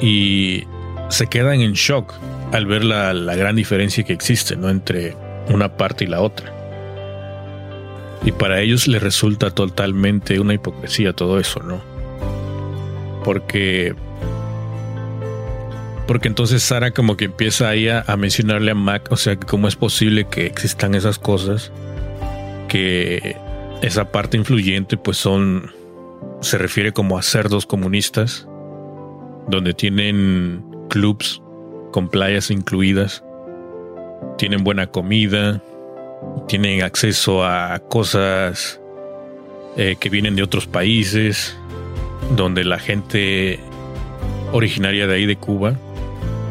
[0.00, 0.64] Y
[1.10, 2.14] se quedan en shock
[2.52, 4.70] al ver la, la gran diferencia que existe ¿no?
[4.70, 5.16] entre
[5.48, 6.52] una parte y la otra.
[8.24, 11.82] Y para ellos les resulta totalmente una hipocresía todo eso, ¿no?
[13.22, 13.94] Porque.
[16.06, 19.76] Porque entonces Sara como que empieza ahí a, mencionarle a Mac, o sea, cómo es
[19.76, 21.72] posible que existan esas cosas,
[22.68, 23.36] que
[23.82, 25.70] esa parte influyente pues son,
[26.40, 28.48] se refiere como a cerdos comunistas,
[29.48, 31.42] donde tienen clubs
[31.92, 33.24] con playas incluidas,
[34.38, 35.62] tienen buena comida,
[36.48, 38.80] tienen acceso a cosas
[39.76, 41.56] eh, que vienen de otros países,
[42.36, 43.60] donde la gente
[44.52, 45.74] originaria de ahí de Cuba,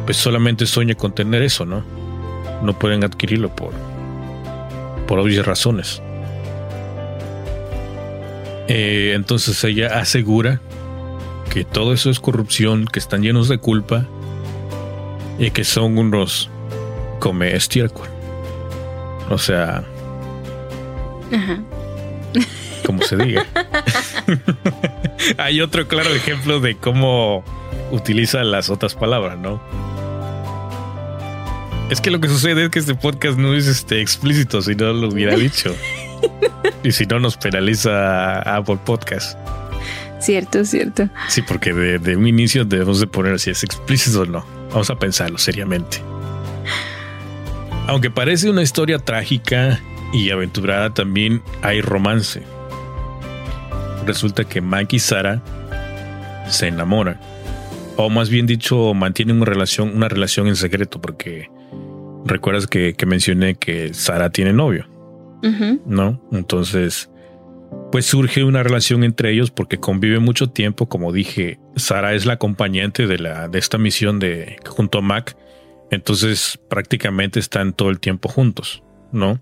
[0.04, 1.84] pues solamente sueña con tener eso, ¿no?
[2.62, 3.72] No pueden adquirirlo por,
[5.06, 6.02] por obvias razones.
[8.68, 10.60] Eh, entonces ella asegura
[11.50, 14.06] que todo eso es corrupción, que están llenos de culpa
[15.38, 16.50] y que son unos
[17.20, 18.08] come estiércol.
[19.30, 19.84] O sea.
[21.32, 21.62] Ajá.
[22.86, 23.46] Como se diga.
[25.38, 27.44] Hay otro claro ejemplo de cómo
[27.90, 29.62] utiliza las otras palabras, ¿no?
[31.90, 34.92] Es que lo que sucede es que este podcast no es este explícito, si no
[34.92, 35.74] lo hubiera dicho.
[36.82, 39.38] y si no nos penaliza Apple Podcast.
[40.20, 41.08] Cierto, cierto.
[41.28, 44.46] Sí, porque de, de un inicio debemos de poner si es explícito o no.
[44.70, 45.98] Vamos a pensarlo seriamente.
[47.86, 49.80] Aunque parece una historia trágica
[50.12, 52.42] y aventurada, también hay romance.
[54.06, 55.42] Resulta que Mike y Sara
[56.48, 57.20] se enamoran.
[57.96, 61.50] O más bien dicho, mantienen una relación, una relación en secreto, porque
[62.24, 64.86] recuerdas que, mencioné que Sara tiene novio.
[65.86, 66.22] ¿No?
[66.32, 67.10] Entonces,
[67.92, 70.88] pues surge una relación entre ellos porque conviven mucho tiempo.
[70.88, 75.36] Como dije, Sara es la acompañante de, la, de esta misión de junto a Mac
[75.94, 78.82] entonces prácticamente están todo el tiempo juntos,
[79.12, 79.40] ¿no?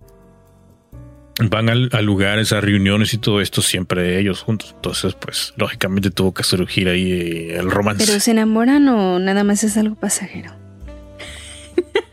[1.50, 4.72] Van a, lugares, a reuniones y todo esto siempre ellos juntos.
[4.76, 8.04] Entonces, pues lógicamente tuvo que surgir ahí eh, el romance.
[8.06, 10.52] ¿Pero se enamoran o nada más es algo pasajero?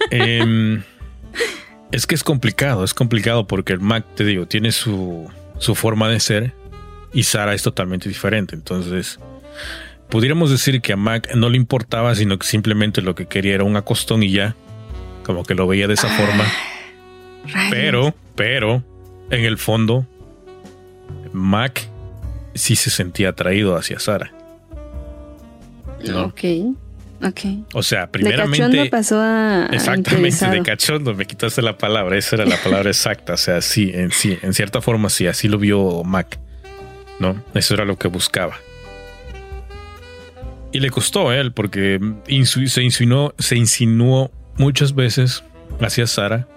[0.09, 0.81] Em,
[1.91, 6.07] es que es complicado, es complicado porque el Mac, te digo, tiene su, su forma
[6.09, 6.53] de ser
[7.13, 8.55] y Sara es totalmente diferente.
[8.55, 9.19] Entonces,
[10.09, 13.63] pudiéramos decir que a Mac no le importaba, sino que simplemente lo que quería era
[13.63, 14.55] un acostón y ya,
[15.23, 16.45] como que lo veía de esa ah, forma.
[17.71, 18.83] Pero, pero,
[19.31, 20.05] en el fondo,
[21.33, 21.87] Mac
[22.53, 24.31] sí se sentía atraído hacia Sara.
[26.15, 26.43] Ok.
[27.21, 27.41] Ok.
[27.73, 28.63] O sea, primeramente.
[28.63, 29.67] De cachondo pasó a.
[29.71, 33.33] Exactamente, de cachondo, me quitaste la palabra, esa era la palabra exacta.
[33.33, 36.39] O sea, sí, en sí, en cierta forma sí, así lo vio Mac.
[37.19, 37.43] ¿No?
[37.53, 38.57] Eso era lo que buscaba.
[40.71, 41.99] Y le costó a él, porque
[42.45, 45.43] se insinuó, se insinuó muchas veces
[45.81, 46.47] hacia Sara.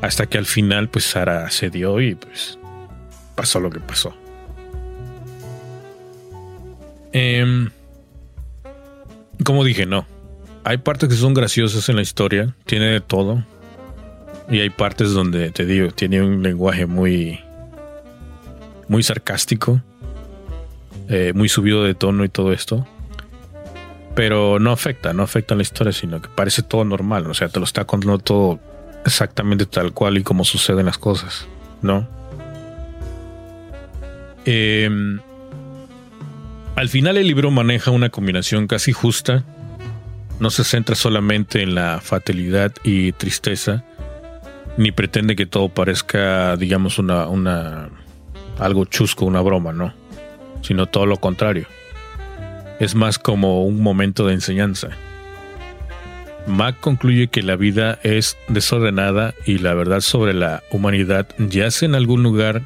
[0.00, 2.58] Hasta que al final, pues Sara cedió y pues
[3.36, 4.16] pasó lo que pasó.
[7.12, 7.68] Eh,
[9.42, 10.06] como dije, no.
[10.64, 13.44] Hay partes que son graciosas en la historia, tiene de todo.
[14.50, 17.40] Y hay partes donde, te digo, tiene un lenguaje muy,
[18.88, 19.80] muy sarcástico,
[21.08, 22.86] eh, muy subido de tono y todo esto.
[24.14, 27.26] Pero no afecta, no afecta a la historia, sino que parece todo normal.
[27.26, 28.60] O sea, te lo está contando todo
[29.04, 31.46] exactamente tal cual y como suceden las cosas,
[31.82, 32.08] ¿no?
[34.46, 35.18] Eh,
[36.76, 39.44] al final el libro maneja una combinación casi justa.
[40.40, 43.84] No se centra solamente en la fatalidad y tristeza,
[44.76, 47.88] ni pretende que todo parezca, digamos, una, una
[48.58, 49.94] algo chusco, una broma, no,
[50.62, 51.66] sino todo lo contrario.
[52.80, 54.88] Es más como un momento de enseñanza.
[56.46, 61.94] Mac concluye que la vida es desordenada y la verdad sobre la humanidad yace en
[61.94, 62.62] algún lugar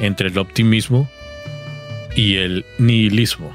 [0.00, 1.08] entre el optimismo
[2.18, 3.52] y el nihilismo.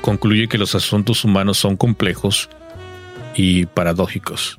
[0.00, 2.50] Concluye que los asuntos humanos son complejos
[3.36, 4.58] y paradójicos.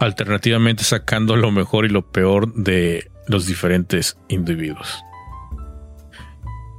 [0.00, 5.02] Alternativamente sacando lo mejor y lo peor de los diferentes individuos.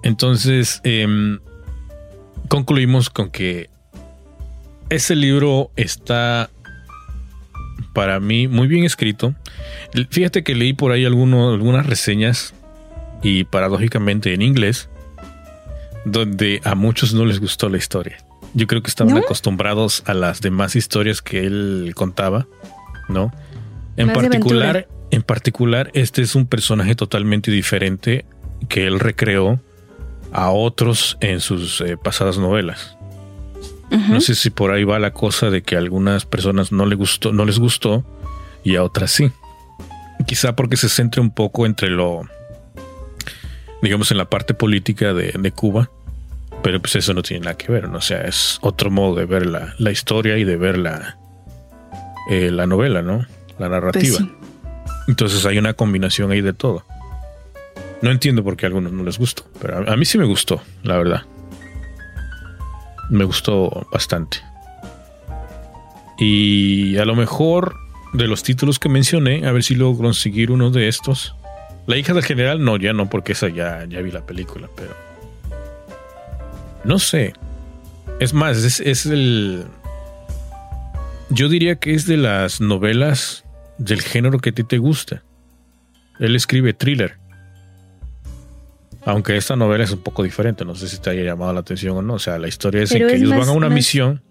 [0.04, 1.40] Entonces, em,
[2.50, 3.72] concluimos con que
[4.92, 6.52] ese libro está
[7.96, 9.34] para mí muy bien escrito.
[10.12, 12.54] Fíjate que leí por ahí algunas reseñas
[13.24, 14.90] y paradójicamente en inglés,
[16.06, 18.18] donde a muchos no les gustó la historia.
[18.54, 22.46] Yo creo que estaban acostumbrados a las demás historias que él contaba,
[23.10, 23.32] ¿no?
[23.98, 28.26] En particular, en particular, este es un personaje totalmente diferente
[28.68, 29.60] que él recreó
[30.32, 32.98] a otros en sus eh, pasadas novelas.
[34.10, 36.96] No sé si por ahí va la cosa de que a algunas personas no, le
[36.96, 38.04] gustó, no les gustó
[38.64, 39.32] y a otras sí.
[40.26, 42.24] Quizá porque se centre un poco entre lo
[43.84, 45.92] digamos, en la parte política de, Cuba.
[46.64, 47.98] Pero pues eso no tiene nada que ver, ¿no?
[47.98, 51.18] O sea, es otro modo de ver la, historia y de ver la,
[52.30, 53.26] eh, la novela, ¿no?
[53.60, 54.20] La narrativa.
[54.20, 56.86] Pues Entonces hay una combinación ahí de todo.
[58.02, 60.62] No entiendo por qué a algunos no les gustó, pero a, mí sí me gustó,
[60.84, 61.24] la verdad.
[63.10, 64.38] Me gustó bastante.
[66.18, 67.76] Y a lo mejor
[68.14, 71.36] de los títulos que mencioné, a ver si logro conseguir uno de estos.
[71.86, 74.96] La hija del general, no, ya no, porque esa ya, ya vi la película, pero.
[76.84, 77.34] No sé.
[78.20, 79.66] Es más, es, es el.
[81.30, 83.44] Yo diría que es de las novelas
[83.78, 85.24] del género que a ti te gusta.
[86.20, 87.18] Él escribe thriller.
[89.06, 91.98] Aunque esta novela es un poco diferente, no sé si te haya llamado la atención
[91.98, 92.14] o no.
[92.14, 94.22] O sea, la historia es en que ellos van a una misión.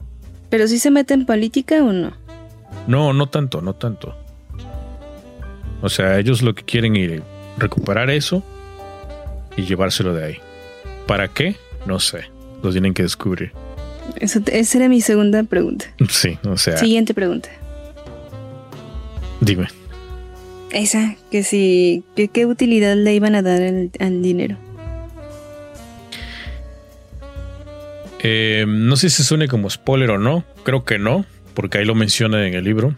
[0.49, 2.13] ¿Pero si se mete en política o no?
[2.87, 4.17] No, no tanto, no tanto.
[5.83, 7.23] O sea, ellos lo que quieren ir
[7.59, 8.43] recuperar eso
[9.57, 10.37] y llevárselo de ahí.
[11.07, 11.57] ¿Para qué?
[11.87, 12.25] No sé.
[12.63, 13.53] Lo tienen que descubrir.
[14.17, 15.87] Eso, esa era mi segunda pregunta.
[16.09, 16.77] Sí, o sea.
[16.77, 17.49] Siguiente pregunta.
[19.41, 19.69] Dime.
[20.71, 22.05] Esa, que si.
[22.15, 24.57] ¿Qué utilidad le iban a dar al, dinero?
[28.21, 30.45] Eh, no sé si suene como spoiler o no.
[30.63, 32.95] Creo que no, porque ahí lo menciona en el libro.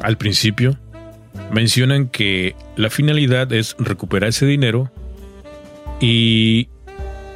[0.00, 0.78] Al principio
[1.54, 4.90] mencionan que la finalidad es recuperar ese dinero
[6.00, 6.68] y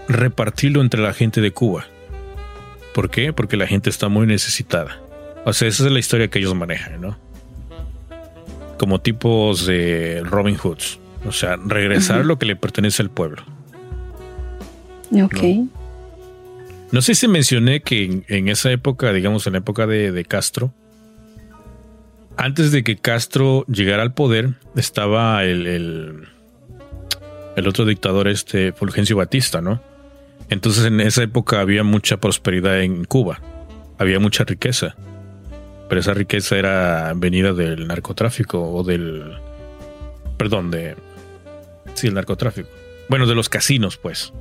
[0.08, 1.86] repartirlo entre la gente de Cuba.
[2.94, 3.32] ¿Por qué?
[3.32, 5.00] Porque la gente está muy necesitada.
[5.44, 7.16] O sea, esa es la historia que ellos manejan, ¿no?
[8.76, 10.98] Como tipos de Robin Hoods.
[11.24, 13.42] O sea, regresar lo que le pertenece al pueblo.
[15.12, 15.42] Ok.
[16.90, 17.02] ¿No?
[17.02, 20.74] sé si mencioné que en, esa época, digamos en la época de Castro,
[22.38, 25.66] antes de que Castro llegara al poder, estaba el,
[27.56, 29.82] el, otro dictador, este Fulgencio Batista, ¿no?
[30.48, 33.40] Entonces en esa época había mucha prosperidad en Cuba,
[33.98, 34.94] había mucha riqueza,
[35.88, 39.36] pero esa riqueza era venida del narcotráfico o del...
[40.36, 40.94] Perdón, de...
[41.94, 42.68] Sí, el narcotráfico.
[43.08, 44.32] Bueno, de los casinos, pues.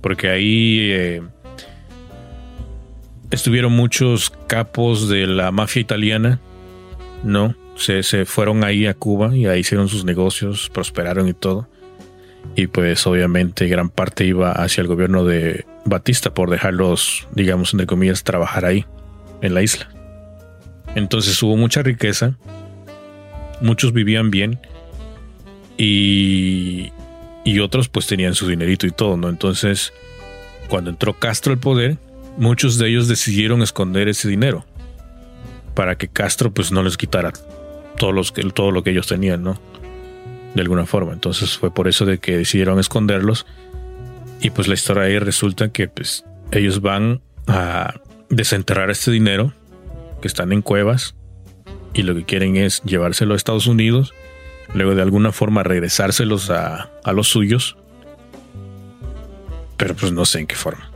[0.00, 1.22] Porque ahí eh,
[3.30, 6.40] estuvieron muchos capos de la mafia italiana
[7.26, 11.68] no, se, fueron ahí a Cuba y ahí hicieron sus negocios, prosperaron y todo.
[12.54, 17.86] y pues obviamente gran parte iba hacia el gobierno de Batista por dejarlos, digamos, entre
[17.86, 18.86] comillas, trabajar ahí,
[19.42, 19.88] en la isla.
[20.94, 22.38] Entonces hubo mucha riqueza,
[23.60, 24.60] muchos vivían bien
[25.76, 26.92] y,
[27.44, 29.28] y otros pues tenían su dinerito y todo, ¿no?
[29.28, 29.92] Entonces,
[30.68, 31.98] cuando entró Castro al poder,
[32.38, 34.64] muchos de ellos decidieron esconder ese dinero
[35.76, 37.32] para que Castro pues no les quitara
[37.98, 38.12] todo,
[38.72, 39.60] lo que ellos tenían, ¿no?
[40.54, 41.12] De alguna forma.
[41.12, 43.46] Entonces fue por eso de que decidieron esconderlos.
[44.40, 48.00] Y pues la historia ahí resulta que pues ellos van a
[48.30, 49.52] desenterrar este dinero
[50.22, 51.14] que están en cuevas
[51.92, 54.14] y lo que quieren es llevárselo a Estados Unidos,
[54.74, 57.76] luego de alguna forma regresárselos a, a los suyos,
[59.76, 60.95] pero pues no sé en qué forma.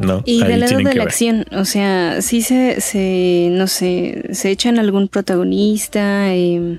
[0.00, 4.50] No, y del lado de la acción, o sea, sí se, se, no sé, se
[4.50, 6.78] echan algún protagonista, eh,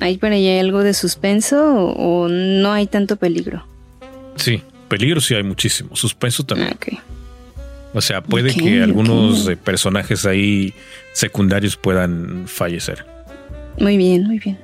[0.00, 3.66] ¿hay para allá algo de suspenso o, no hay tanto peligro?
[4.36, 6.78] Sí, peligro sí hay muchísimo, suspenso también.
[6.94, 7.02] Ah,
[7.92, 10.72] o sea, puede que algunos personajes ahí
[11.12, 13.04] secundarios puedan fallecer.
[13.78, 14.58] Muy bien, muy bien.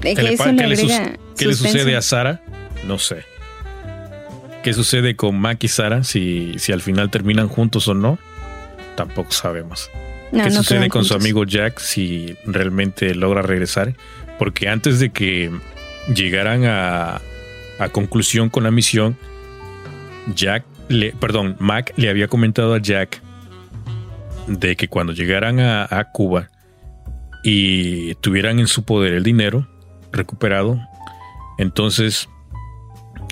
[0.00, 0.36] ¿Qué, le,
[1.36, 2.40] ¿qué le sucede a Sara?
[2.86, 3.31] No sé
[4.62, 8.18] qué sucede con Mac y Sara, si, si al final terminan juntos o no,
[8.96, 9.90] tampoco sabemos.
[10.32, 13.94] ¿Qué sucede con su amigo Jack si realmente logra regresar?
[14.38, 15.50] Porque antes de que
[16.14, 17.20] llegaran a,
[17.78, 19.16] a conclusión con la misión,
[20.34, 23.20] Jack, le, perdón, Mac le había comentado a Jack
[24.46, 26.48] de que cuando llegaran a, a Cuba
[27.44, 29.68] y tuvieran en su poder el dinero
[30.12, 30.80] recuperado,
[31.58, 32.28] entonces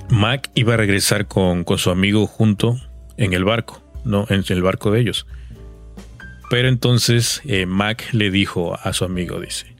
[0.08, 2.78] Mac iba a regresar con, su amigo junto
[3.16, 4.26] en el barco, ¿no?
[4.28, 5.26] En el barco de ellos.
[6.48, 9.76] Pero entonces eh, Mac le dijo a su amigo, dice,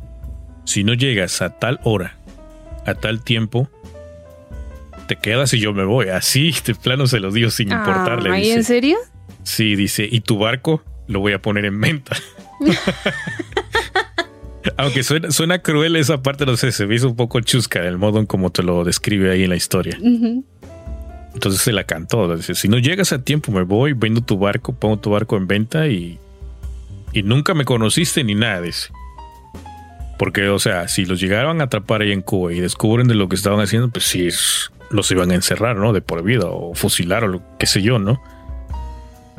[0.64, 2.16] si no llegas a tal hora,
[2.86, 3.68] a tal tiempo,
[5.08, 6.08] te quedas y yo me voy.
[6.08, 8.30] Así, de plano se lo dio sin importarle.
[8.30, 8.98] ¿Ahí en serio?
[9.42, 12.16] Sí, dice, y tu barco lo voy a poner en venta.
[14.76, 18.18] Aunque suena, cruel esa parte, no sé, se me hizo un poco chusca el modo
[18.18, 19.98] en como te lo describe ahí en la historia.
[21.34, 22.36] Entonces se la cantó.
[22.36, 25.46] Dice, si no llegas a tiempo, me voy, vendo tu barco, pongo tu barco en
[25.46, 26.18] venta y,
[27.12, 28.60] y nunca me conociste ni nada.
[28.60, 28.90] Dice.
[30.18, 33.28] Porque, o sea, si los llegaron a atrapar ahí en Cuba y descubren de lo
[33.28, 34.28] que estaban haciendo, pues sí,
[34.90, 35.94] los iban a encerrar, ¿no?
[35.94, 38.22] De por vida o fusilar o lo que sé yo, ¿no?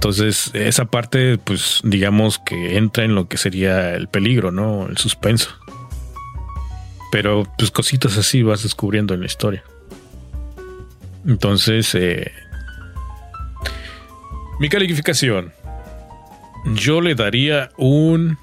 [0.02, 4.88] Entonces, esa parte, pues, digamos que entra en lo que sería el peligro, ¿no?
[4.88, 5.52] El suspenso.
[7.12, 9.64] Pero, pues, cositas así vas descubriendo en la historia.
[11.28, 12.32] Entonces, eh,
[14.60, 15.54] mi calificación.
[16.74, 18.40] Yo le daría un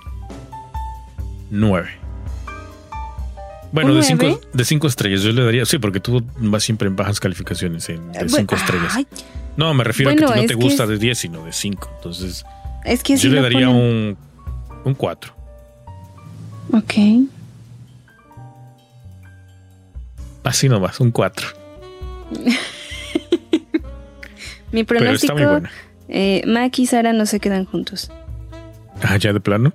[1.51, 1.89] 9.
[3.73, 5.23] Bueno, de 5 de cinco estrellas.
[5.23, 5.67] Yo le daría.
[5.67, 8.97] Sí, porque tú vas siempre en bajas calificaciones, en, de 5 estrellas.
[9.59, 11.91] No, me refiero a que no te gusta de 10, sino de 5.
[11.97, 12.45] Entonces,
[12.85, 14.17] es que yo le daría un,
[14.85, 15.35] un 4.
[16.73, 16.95] Ok.
[20.45, 21.49] Así nomás, un 4.
[24.73, 25.61] Mi pronóstico,
[26.09, 28.13] eh, Mac y Sara no se quedan juntos.
[29.03, 29.73] Ah, ya de plano.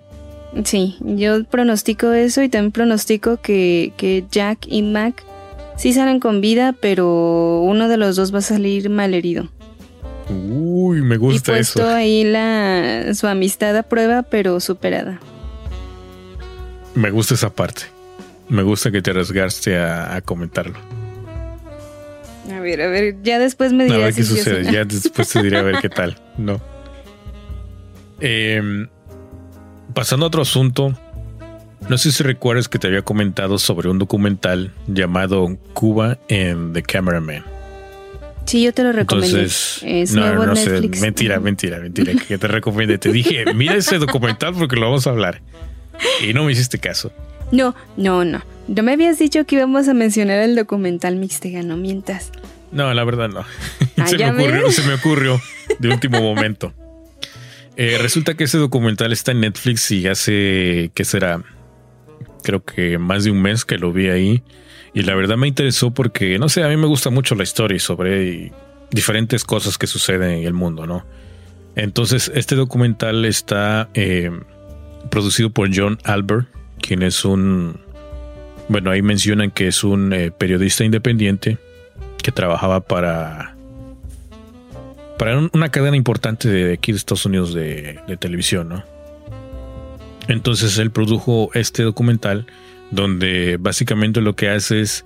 [0.63, 5.25] Sí, yo pronostico eso y también pronostico que, que Jack y Mac
[5.75, 9.49] sí salen con vida, pero uno de los dos va a salir mal herido.
[10.29, 15.19] Uy, me gusta y puesto ahí la, su amistad a prueba, pero superada.
[16.95, 17.83] Me gusta esa parte.
[18.49, 20.77] Me gusta que te arriesgaste a, comentarlo.
[22.51, 23.99] A ver, a ver, ya después me dirás.
[23.99, 26.17] A ver qué sucede, ya después te diré a ver qué tal.
[26.37, 26.61] No.
[28.19, 28.87] Em,
[29.93, 30.97] pasando a otro asunto,
[31.89, 36.83] no sé si recuerdas que te había comentado sobre un documental llamado Cuba and the
[36.83, 37.43] Cameraman.
[38.45, 39.39] Sí, yo te lo recomiendo.
[39.39, 39.81] es
[40.13, 42.97] no, no sé, mentira, mentira, mentira, que te recomiende.
[42.97, 45.41] Te dije, mira ese documental porque lo vamos a hablar.
[46.27, 47.11] Y no me hiciste caso.
[47.51, 48.43] No, no, no.
[48.67, 52.31] No me habías dicho que íbamos a mencionar el documental Mixtega, no mientas.
[52.71, 53.45] No, la verdad no.
[53.95, 55.39] Ah, se, me ocurrió, se, me ocurrió,
[55.77, 56.73] de último momento.
[57.77, 61.43] Eh, resulta que ese documental está en Netflix y hace, ¿qué será?
[62.41, 64.43] Creo que más de un mes que lo vi ahí.
[64.93, 67.79] Y la verdad me interesó porque, no sé, a mí me gusta mucho la historia
[67.79, 68.51] sobre
[68.91, 71.03] diferentes cosas que suceden en el mundo, ¿no?
[71.75, 74.29] Entonces, este documental está eh,
[75.09, 76.47] producido por John Albert,
[76.79, 77.79] quien es un,
[78.67, 81.57] bueno, ahí mencionan que es un eh, periodista independiente
[82.21, 83.55] que trabajaba para,
[85.17, 88.83] para una cadena importante de aquí de Estados Unidos de, de televisión, ¿no?
[90.27, 92.45] Entonces él produjo este documental
[92.93, 95.05] donde básicamente lo que hace es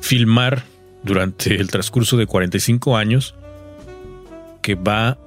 [0.00, 0.64] filmar
[1.02, 3.34] durante el transcurso de 45 años
[4.62, 5.18] que va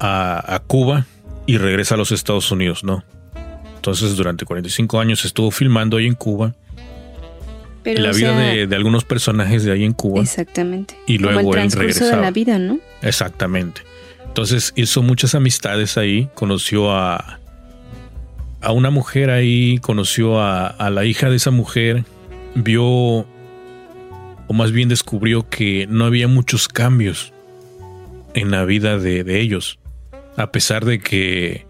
[0.00, 1.06] a, a Cuba
[1.46, 3.04] y regresa a los Estados Unidos, ¿no?
[3.76, 6.54] Entonces durante 45 años estuvo filmando ahí en Cuba
[7.84, 10.20] la vida de, algunos personajes de ahí en Cuba.
[10.20, 10.96] Exactamente.
[11.06, 12.16] Y luego él regresaba.
[12.16, 12.78] de la vida, ¿no?
[13.02, 13.82] Exactamente.
[14.26, 17.40] Entonces hizo muchas amistades ahí, conoció a,
[18.62, 22.04] a una mujer ahí, conoció a, la hija de esa mujer,
[22.54, 23.26] vio, o
[24.54, 27.32] más bien descubrió que no había muchos cambios
[28.34, 29.78] en la vida de, de ellos,
[30.36, 31.66] a pesar de que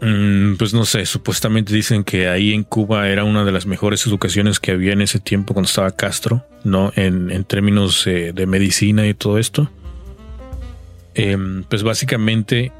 [0.00, 4.06] Mm, pues no sé, supuestamente dicen que ahí en Cuba era una de las mejores
[4.06, 6.90] educaciones que había en ese tiempo cuando estaba Castro, ¿no?
[6.96, 9.70] En, términos eh, de medicina y todo esto.
[11.14, 12.72] Em, pues básicamente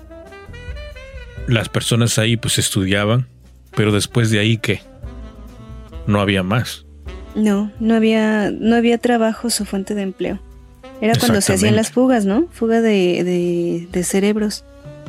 [1.51, 3.27] las personas ahí pues estudiaban,
[3.77, 4.83] pero después de ahí ¿qué?
[6.07, 6.87] No había más.
[7.35, 10.41] No, no había, no había trabajo su fuente de empleo.
[11.01, 12.49] Era cuando se hacían las fugas, ¿no?
[12.51, 14.65] Fuga de, de cerebros.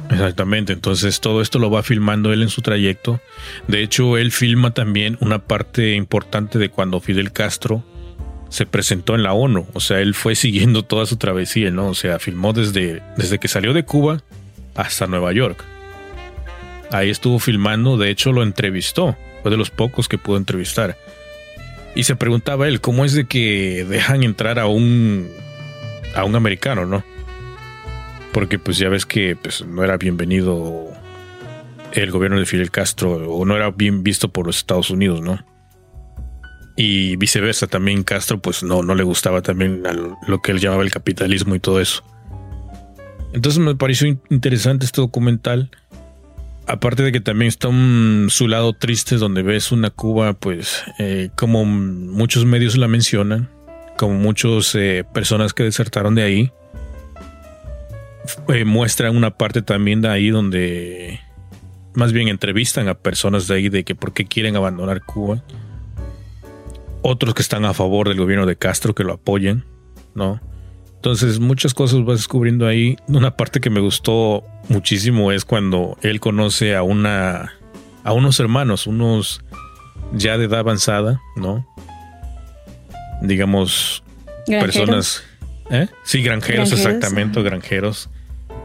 [0.09, 3.21] Exactamente, entonces todo esto lo va filmando él en su trayecto.
[3.67, 7.83] De hecho, él filma también una parte importante de cuando Fidel Castro
[8.49, 9.65] se presentó en la ONU.
[9.73, 11.87] O sea, él fue siguiendo toda su travesía, ¿no?
[11.87, 14.21] O sea, filmó desde, desde que salió de Cuba
[14.75, 15.63] hasta Nueva York.
[16.91, 20.97] Ahí estuvo filmando, de hecho lo entrevistó, fue de los pocos que pudo entrevistar.
[21.95, 25.29] Y se preguntaba él, ¿cómo es de que dejan entrar a un
[26.15, 27.03] a un americano, ¿no?
[28.31, 30.91] porque pues ya ves que pues, no era bienvenido
[31.93, 35.43] el gobierno de Fidel Castro o no era bien visto por los Estados Unidos, ¿no?
[36.77, 39.83] Y viceversa, también Castro pues no, no le gustaba también
[40.25, 42.03] lo que él llamaba el capitalismo y todo eso.
[43.33, 45.69] Entonces me pareció interesante este documental.
[46.68, 51.30] Aparte de que también está un, su lado triste donde ves una Cuba, pues eh,
[51.36, 53.49] como muchos medios la mencionan,
[53.97, 56.51] como muchas eh, personas que desertaron de ahí,
[58.47, 61.20] eh, muestra una parte también de ahí donde
[61.93, 65.43] más bien entrevistan a personas de ahí de que por qué quieren abandonar Cuba.
[67.01, 69.66] Otros que están a favor del gobierno de Castro que lo apoyen,
[70.14, 70.39] ¿no?
[71.01, 72.95] Entonces muchas cosas vas descubriendo ahí.
[73.07, 77.53] Una parte que me gustó muchísimo es cuando él conoce a una
[78.03, 79.41] a unos hermanos, unos
[80.13, 81.65] ya de edad avanzada, ¿no?
[83.23, 84.03] Digamos
[84.45, 85.23] personas
[85.71, 85.87] ¿Eh?
[86.03, 88.09] Sí, granjeros, exactamente, granjeros.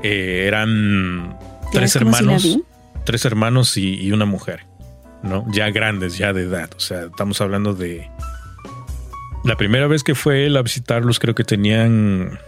[0.03, 1.39] Eh, eran
[1.73, 2.59] tres hermanos,
[3.05, 4.67] tres hermanos y, una mujer,
[5.23, 5.47] ¿no?
[5.53, 6.69] Ya grandes, ya de edad.
[6.77, 8.11] O sea, estamos hablando de.
[9.47, 12.41] La primera vez que fue él a visitarlos, creo que tenían.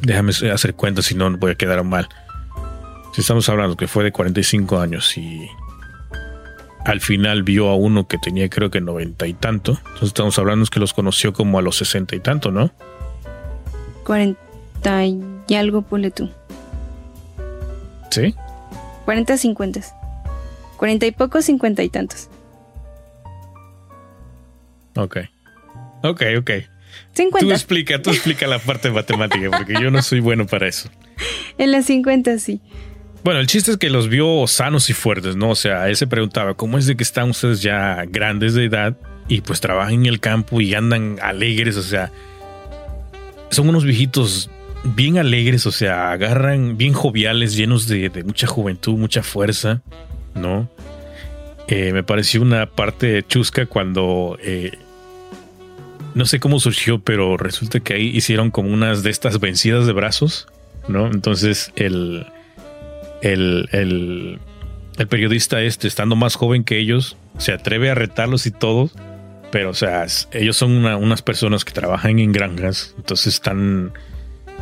[0.00, 2.08] Déjame hacer cuenta si no voy a quedar mal.
[3.12, 5.46] Si estamos hablando que fue de 45 años y
[6.86, 9.72] al final vio a uno que tenía creo que noventa y tanto.
[9.72, 12.72] Entonces estamos hablando que los conoció como a los sesenta y tanto, ¿no?
[14.06, 16.30] 40 y algo, ponle tú.
[18.10, 18.34] ¿Sí?
[19.04, 19.80] 40, 50.
[20.78, 22.30] 40 y pocos, 50 y tantos.
[24.96, 25.18] Ok.
[26.04, 26.50] Ok, ok.
[27.14, 27.46] 50.
[27.46, 30.90] Tú explica, tú explica la parte matemática, porque yo no soy bueno para eso.
[31.58, 32.60] En las 50 sí.
[33.24, 35.50] Bueno, el chiste es que los vio sanos y fuertes, ¿no?
[35.50, 38.98] O sea, él se preguntaba, ¿cómo es de que están ustedes ya grandes de edad
[39.28, 41.78] y pues trabajan en el campo y andan alegres?
[41.78, 42.12] O sea,
[43.50, 44.50] son unos viejitos
[44.84, 49.80] bien alegres, o sea, agarran bien joviales, llenos de, mucha juventud, mucha fuerza,
[50.34, 50.68] ¿no?
[51.66, 54.72] Eh, me pareció una parte chusca cuando eh,
[56.14, 59.92] no sé cómo surgió, pero resulta que ahí hicieron como unas de estas vencidas de
[59.92, 60.46] brazos,
[60.88, 61.06] ¿no?
[61.06, 62.26] Entonces el,
[63.22, 68.90] el, el, periodista este, estando más joven que ellos, se atreve a retarlos y todo
[69.54, 73.92] pero, o sea, ellos son unas personas que trabajan en granjas, entonces están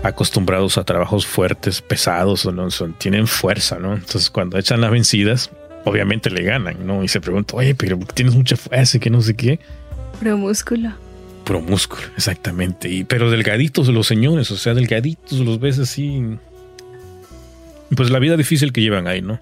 [0.03, 2.71] acostumbrados a trabajos fuertes, pesados, ¿no?
[2.71, 3.95] Son, tienen fuerza, ¿no?
[3.95, 5.51] Entonces, cuando echan las vencidas,
[5.87, 7.03] obviamente le ganan, ¿no?
[7.03, 9.61] Y se pregunta, oye, pero tienes mucha fuerza y que no sé qué.
[10.21, 10.91] Pro músculo.
[11.53, 12.89] Pro músculo, exactamente.
[12.89, 16.39] Y, pero delgaditos los señores, o sea, delgaditos los ves así.
[17.95, 19.39] Pues la vida difícil que llevan ahí, ¿no?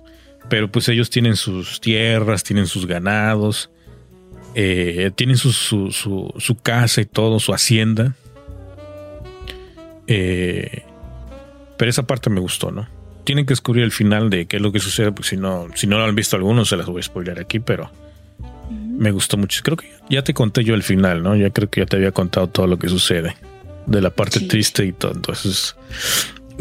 [0.49, 3.71] Pero pues ellos tienen sus tierras, tienen sus ganados
[4.55, 8.15] eh, tienen su, su, casa y todo, su hacienda.
[10.07, 10.83] Eh,
[11.77, 12.89] pero esa parte me gustó, ¿no?
[13.25, 15.87] Tienen que descubrir el final de qué es lo que sucede, porque si no, si
[15.87, 17.91] no lo han visto algunos, se las voy a spoiler aquí, pero
[19.01, 19.63] me gustó mucho.
[19.65, 21.35] Creo que ya te conté yo el final, ¿no?
[21.35, 23.35] Ya creo que ya te había contado todo lo que sucede,
[23.87, 25.13] de la parte triste y todo.
[25.13, 25.75] Entonces,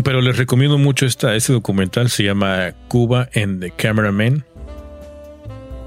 [0.04, 4.46] pero les recomiendo mucho esta, este documental, se llama Cuba and the Cameraman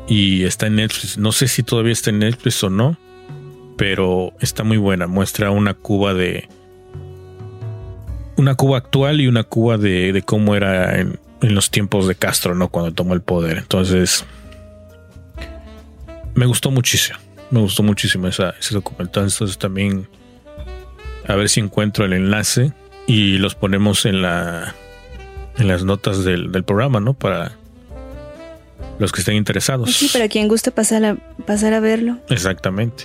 [0.06, 1.16] y está en Netflix.
[1.16, 2.98] No sé si todavía está en Netflix o no,
[3.78, 5.06] pero está muy buena.
[5.06, 6.48] Muestra una Cuba de.
[8.36, 12.14] Una Cuba actual y una Cuba de, de cómo era en, en, los tiempos de
[12.14, 12.68] Castro, ¿no?
[12.68, 13.56] Cuando tomó el poder.
[13.56, 14.26] Entonces.
[16.34, 17.18] Me gustó muchísimo.
[17.50, 19.24] Me gustó muchísimo esa, ese documental.
[19.24, 20.08] Entonces también.
[21.28, 22.72] A ver si encuentro el enlace
[23.06, 24.74] y los ponemos en la.
[25.58, 27.12] En las notas del, del programa, ¿no?
[27.12, 27.52] Para
[28.98, 29.92] los que estén interesados.
[29.94, 31.16] Sí, para quien guste pasar a,
[31.46, 32.18] pasar a verlo.
[32.28, 33.04] Exactamente.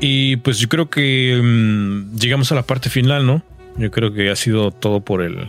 [0.00, 3.42] Y pues yo creo que um, llegamos a la parte final, ¿no?
[3.76, 5.48] Yo creo que ha sido todo por el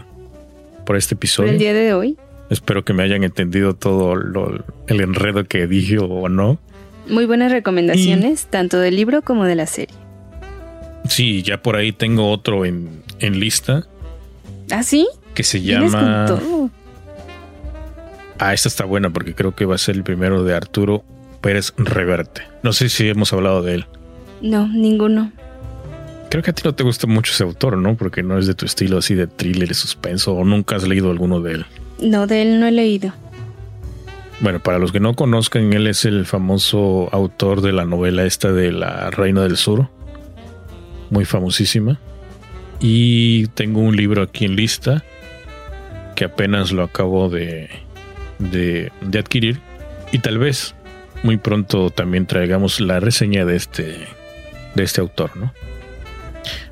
[0.85, 1.47] por este episodio.
[1.47, 2.17] Por el día de hoy.
[2.49, 6.59] Espero que me hayan entendido todo lo, el enredo que dije o no.
[7.07, 9.95] Muy buenas recomendaciones, y, tanto del libro como de la serie.
[11.07, 13.87] Sí, ya por ahí tengo otro en, en lista.
[14.71, 15.07] ¿Ah, sí?
[15.33, 16.25] Que se llama.
[16.27, 16.71] Con?
[18.39, 21.03] Ah, esta está buena porque creo que va a ser el primero de Arturo
[21.41, 22.41] Pérez Reverte.
[22.63, 23.85] No sé si hemos hablado de él.
[24.41, 25.31] No, ninguno.
[26.29, 27.95] Creo que a ti no te gusta mucho ese autor, ¿no?
[27.95, 31.11] Porque no es de tu estilo así de thriller y suspenso o nunca has leído
[31.11, 31.65] alguno de él.
[31.99, 33.13] No, de él no he leído.
[34.41, 38.51] Bueno, para los que no conozcan, él es el famoso autor de la novela esta
[38.51, 39.89] de la Reina del Sur.
[41.09, 41.99] Muy famosísima.
[42.79, 45.03] Y tengo un libro aquí en lista
[46.15, 47.69] que apenas lo acabo de,
[48.39, 49.59] de, de adquirir.
[50.11, 50.75] Y tal vez
[51.23, 54.07] muy pronto también traigamos la reseña de este
[54.75, 55.53] de este autor, ¿no?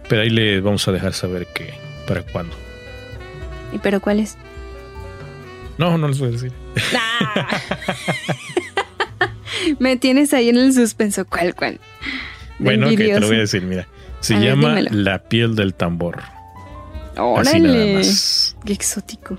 [0.08, 1.74] Pero ahí le vamos a dejar saber que
[2.08, 2.56] para cuándo.
[3.72, 4.38] ¿Y pero cuál es?
[5.78, 6.52] No, no les voy a decir.
[9.80, 11.26] Me tienes ahí en el suspenso.
[11.26, 11.80] ¿Cuál, cuál?
[12.60, 13.88] Bueno, que te lo voy a decir, mira.
[14.20, 16.22] Se a llama ver, La piel del tambor.
[17.18, 18.02] Órale.
[18.66, 19.38] Qué exótico.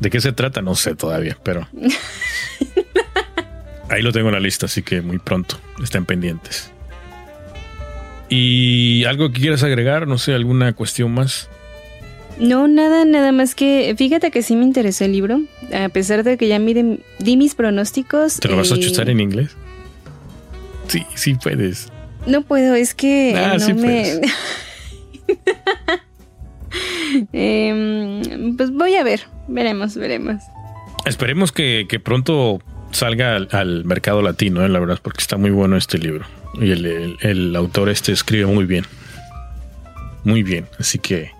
[0.00, 0.62] ¿De qué se trata?
[0.62, 1.68] No sé todavía, pero.
[3.88, 6.70] Ahí lo tengo en la lista, así que muy pronto estén pendientes.
[8.28, 10.08] ¿Y algo que quieras agregar?
[10.08, 11.50] No sé, alguna cuestión más.
[12.42, 15.40] No, nada, nada más que fíjate que sí me interesó el libro,
[15.72, 18.40] a pesar de que ya mire, di mis pronósticos.
[18.40, 19.56] ¿Te lo vas a chutar en inglés?
[20.88, 21.88] Sí, sí puedes.
[22.26, 24.20] No puedo, es que ah, no sí me...
[27.32, 28.22] eh,
[28.56, 30.42] pues voy a ver, veremos, veremos.
[31.04, 35.50] Esperemos que, que pronto salga al, al mercado latino, eh, la verdad, porque está muy
[35.50, 36.26] bueno este libro.
[36.54, 38.84] Y el, el, el, autor este escribe muy bien.
[40.24, 40.66] Muy bien.
[40.80, 41.30] Así que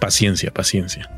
[0.00, 1.08] paciencia, paciencia.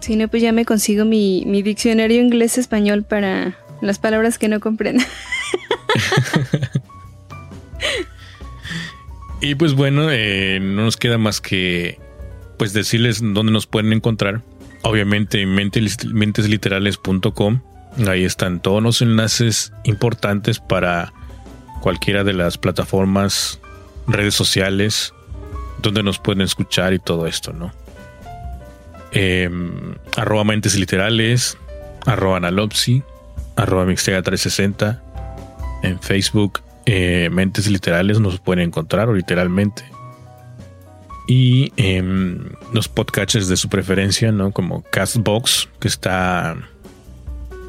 [0.00, 4.60] Si no, pues ya me consigo mi, mi diccionario inglés-español para las palabras que no
[4.60, 5.02] comprendo.
[9.40, 11.98] y pues bueno, eh, no nos queda más que
[12.58, 14.42] pues decirles dónde nos pueden encontrar.
[14.82, 17.60] Obviamente en mentesliterales.com.
[18.06, 21.12] Ahí están todos los enlaces importantes para
[21.80, 23.60] cualquiera de las plataformas,
[24.06, 25.12] redes sociales,
[25.82, 27.72] donde nos pueden escuchar y todo esto, ¿no?
[29.12, 29.50] Eh,
[30.16, 31.58] arroba mentes literales,
[32.06, 33.02] arroba analopsi,
[33.56, 35.02] arroba mixtega 360,
[35.82, 39.84] en Facebook, eh, mentes literales nos pueden encontrar o literalmente.
[41.28, 42.02] Y eh,
[42.72, 44.50] los podcasts de su preferencia, ¿no?
[44.50, 46.56] Como Castbox, que está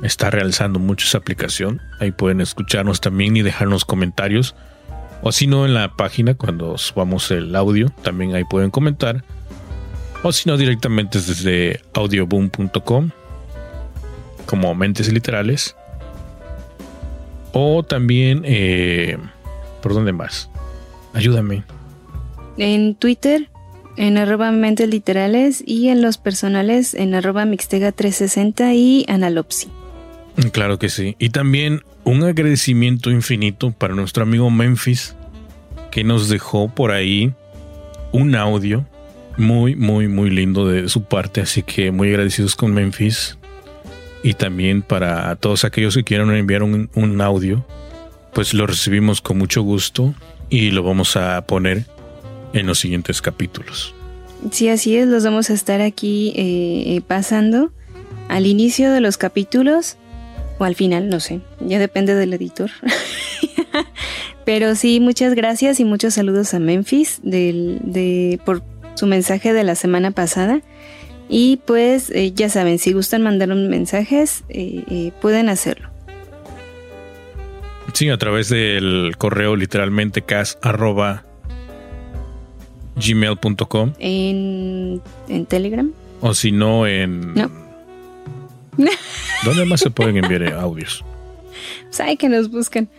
[0.03, 1.81] está realizando mucho esa aplicación.
[1.99, 4.55] Ahí pueden escucharnos también y dejarnos comentarios.
[5.21, 9.23] O si no, en la página, cuando subamos el audio, también ahí pueden comentar.
[10.23, 13.09] O si no, directamente desde audioboom.com,
[14.45, 15.75] como mentes literales.
[17.53, 19.17] O también, eh,
[19.81, 20.49] ¿por dónde más?
[21.13, 21.63] Ayúdame.
[22.57, 23.49] En Twitter,
[23.97, 29.69] en arroba mentes literales y en los personales en arroba mixtega 360 y analopsi.
[30.51, 31.15] Claro que sí.
[31.19, 35.15] Y también un agradecimiento infinito para nuestro amigo Memphis,
[35.89, 37.33] que nos dejó por ahí
[38.11, 38.85] un audio
[39.37, 41.41] muy, muy, muy lindo de su parte.
[41.41, 43.37] Así que muy agradecidos con Memphis.
[44.23, 47.65] Y también para todos aquellos que quieran enviar un, un audio,
[48.33, 50.13] pues lo recibimos con mucho gusto
[50.49, 51.85] y lo vamos a poner
[52.53, 53.95] en los siguientes capítulos.
[54.51, 57.71] Sí, así es, los vamos a estar aquí eh, pasando
[58.27, 59.97] al inicio de los capítulos
[60.57, 62.71] o al final, no sé, ya depende del editor.
[64.45, 68.63] Pero sí, muchas gracias y muchos saludos a Memphis del, de, por
[68.95, 70.61] su mensaje de la semana pasada.
[71.29, 75.89] Y pues eh, ya saben, si gustan mandar mensajes, eh, eh, pueden hacerlo.
[77.93, 81.25] Sí, a través del correo literalmente cas arroba
[82.95, 83.93] gmail.com.
[83.99, 85.91] ¿En, ¿En Telegram?
[86.19, 87.33] O si no, en...
[87.33, 87.49] No
[89.43, 91.03] ¿Dónde más se pueden enviar audios?
[91.83, 92.89] Pues hay que nos busquen.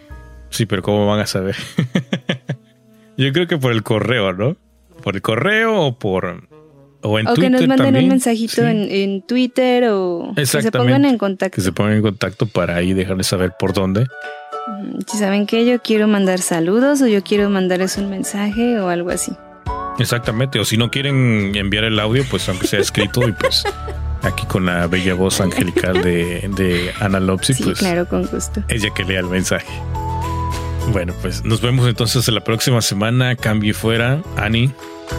[0.51, 1.57] Sí, pero ¿cómo van a saber?
[3.17, 4.57] Yo creo que por el correo, ¿no?
[5.03, 6.49] Por el correo o por...
[7.05, 8.05] O, en o Twitter que nos manden también.
[8.05, 8.61] un mensajito Sí.
[8.63, 11.57] en, en Twitter o que se pongan en contacto.
[11.57, 14.07] Que se pongan en contacto para ahí dejarles saber por dónde.
[15.09, 19.11] Si saben que yo quiero mandar saludos o yo quiero mandarles un mensaje o algo
[19.11, 19.33] así.
[19.99, 20.61] Exactamente.
[20.61, 23.65] O si no quieren enviar el audio, pues aunque sea escrito y pues
[24.23, 28.63] aquí con la bella voz angelical de, de Ana Lopsi, Sí, pues claro, con gusto.
[28.69, 29.67] ella que lea el mensaje.
[30.93, 33.35] Bueno, pues nos vemos entonces la próxima semana.
[33.35, 34.23] Cambio y fuera.
[34.37, 34.71] Ani,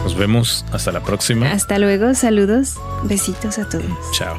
[0.03, 0.65] nos vemos.
[0.71, 1.51] Hasta la próxima.
[1.51, 3.85] Hasta luego, saludos, besitos a todos.
[4.13, 4.37] Chao.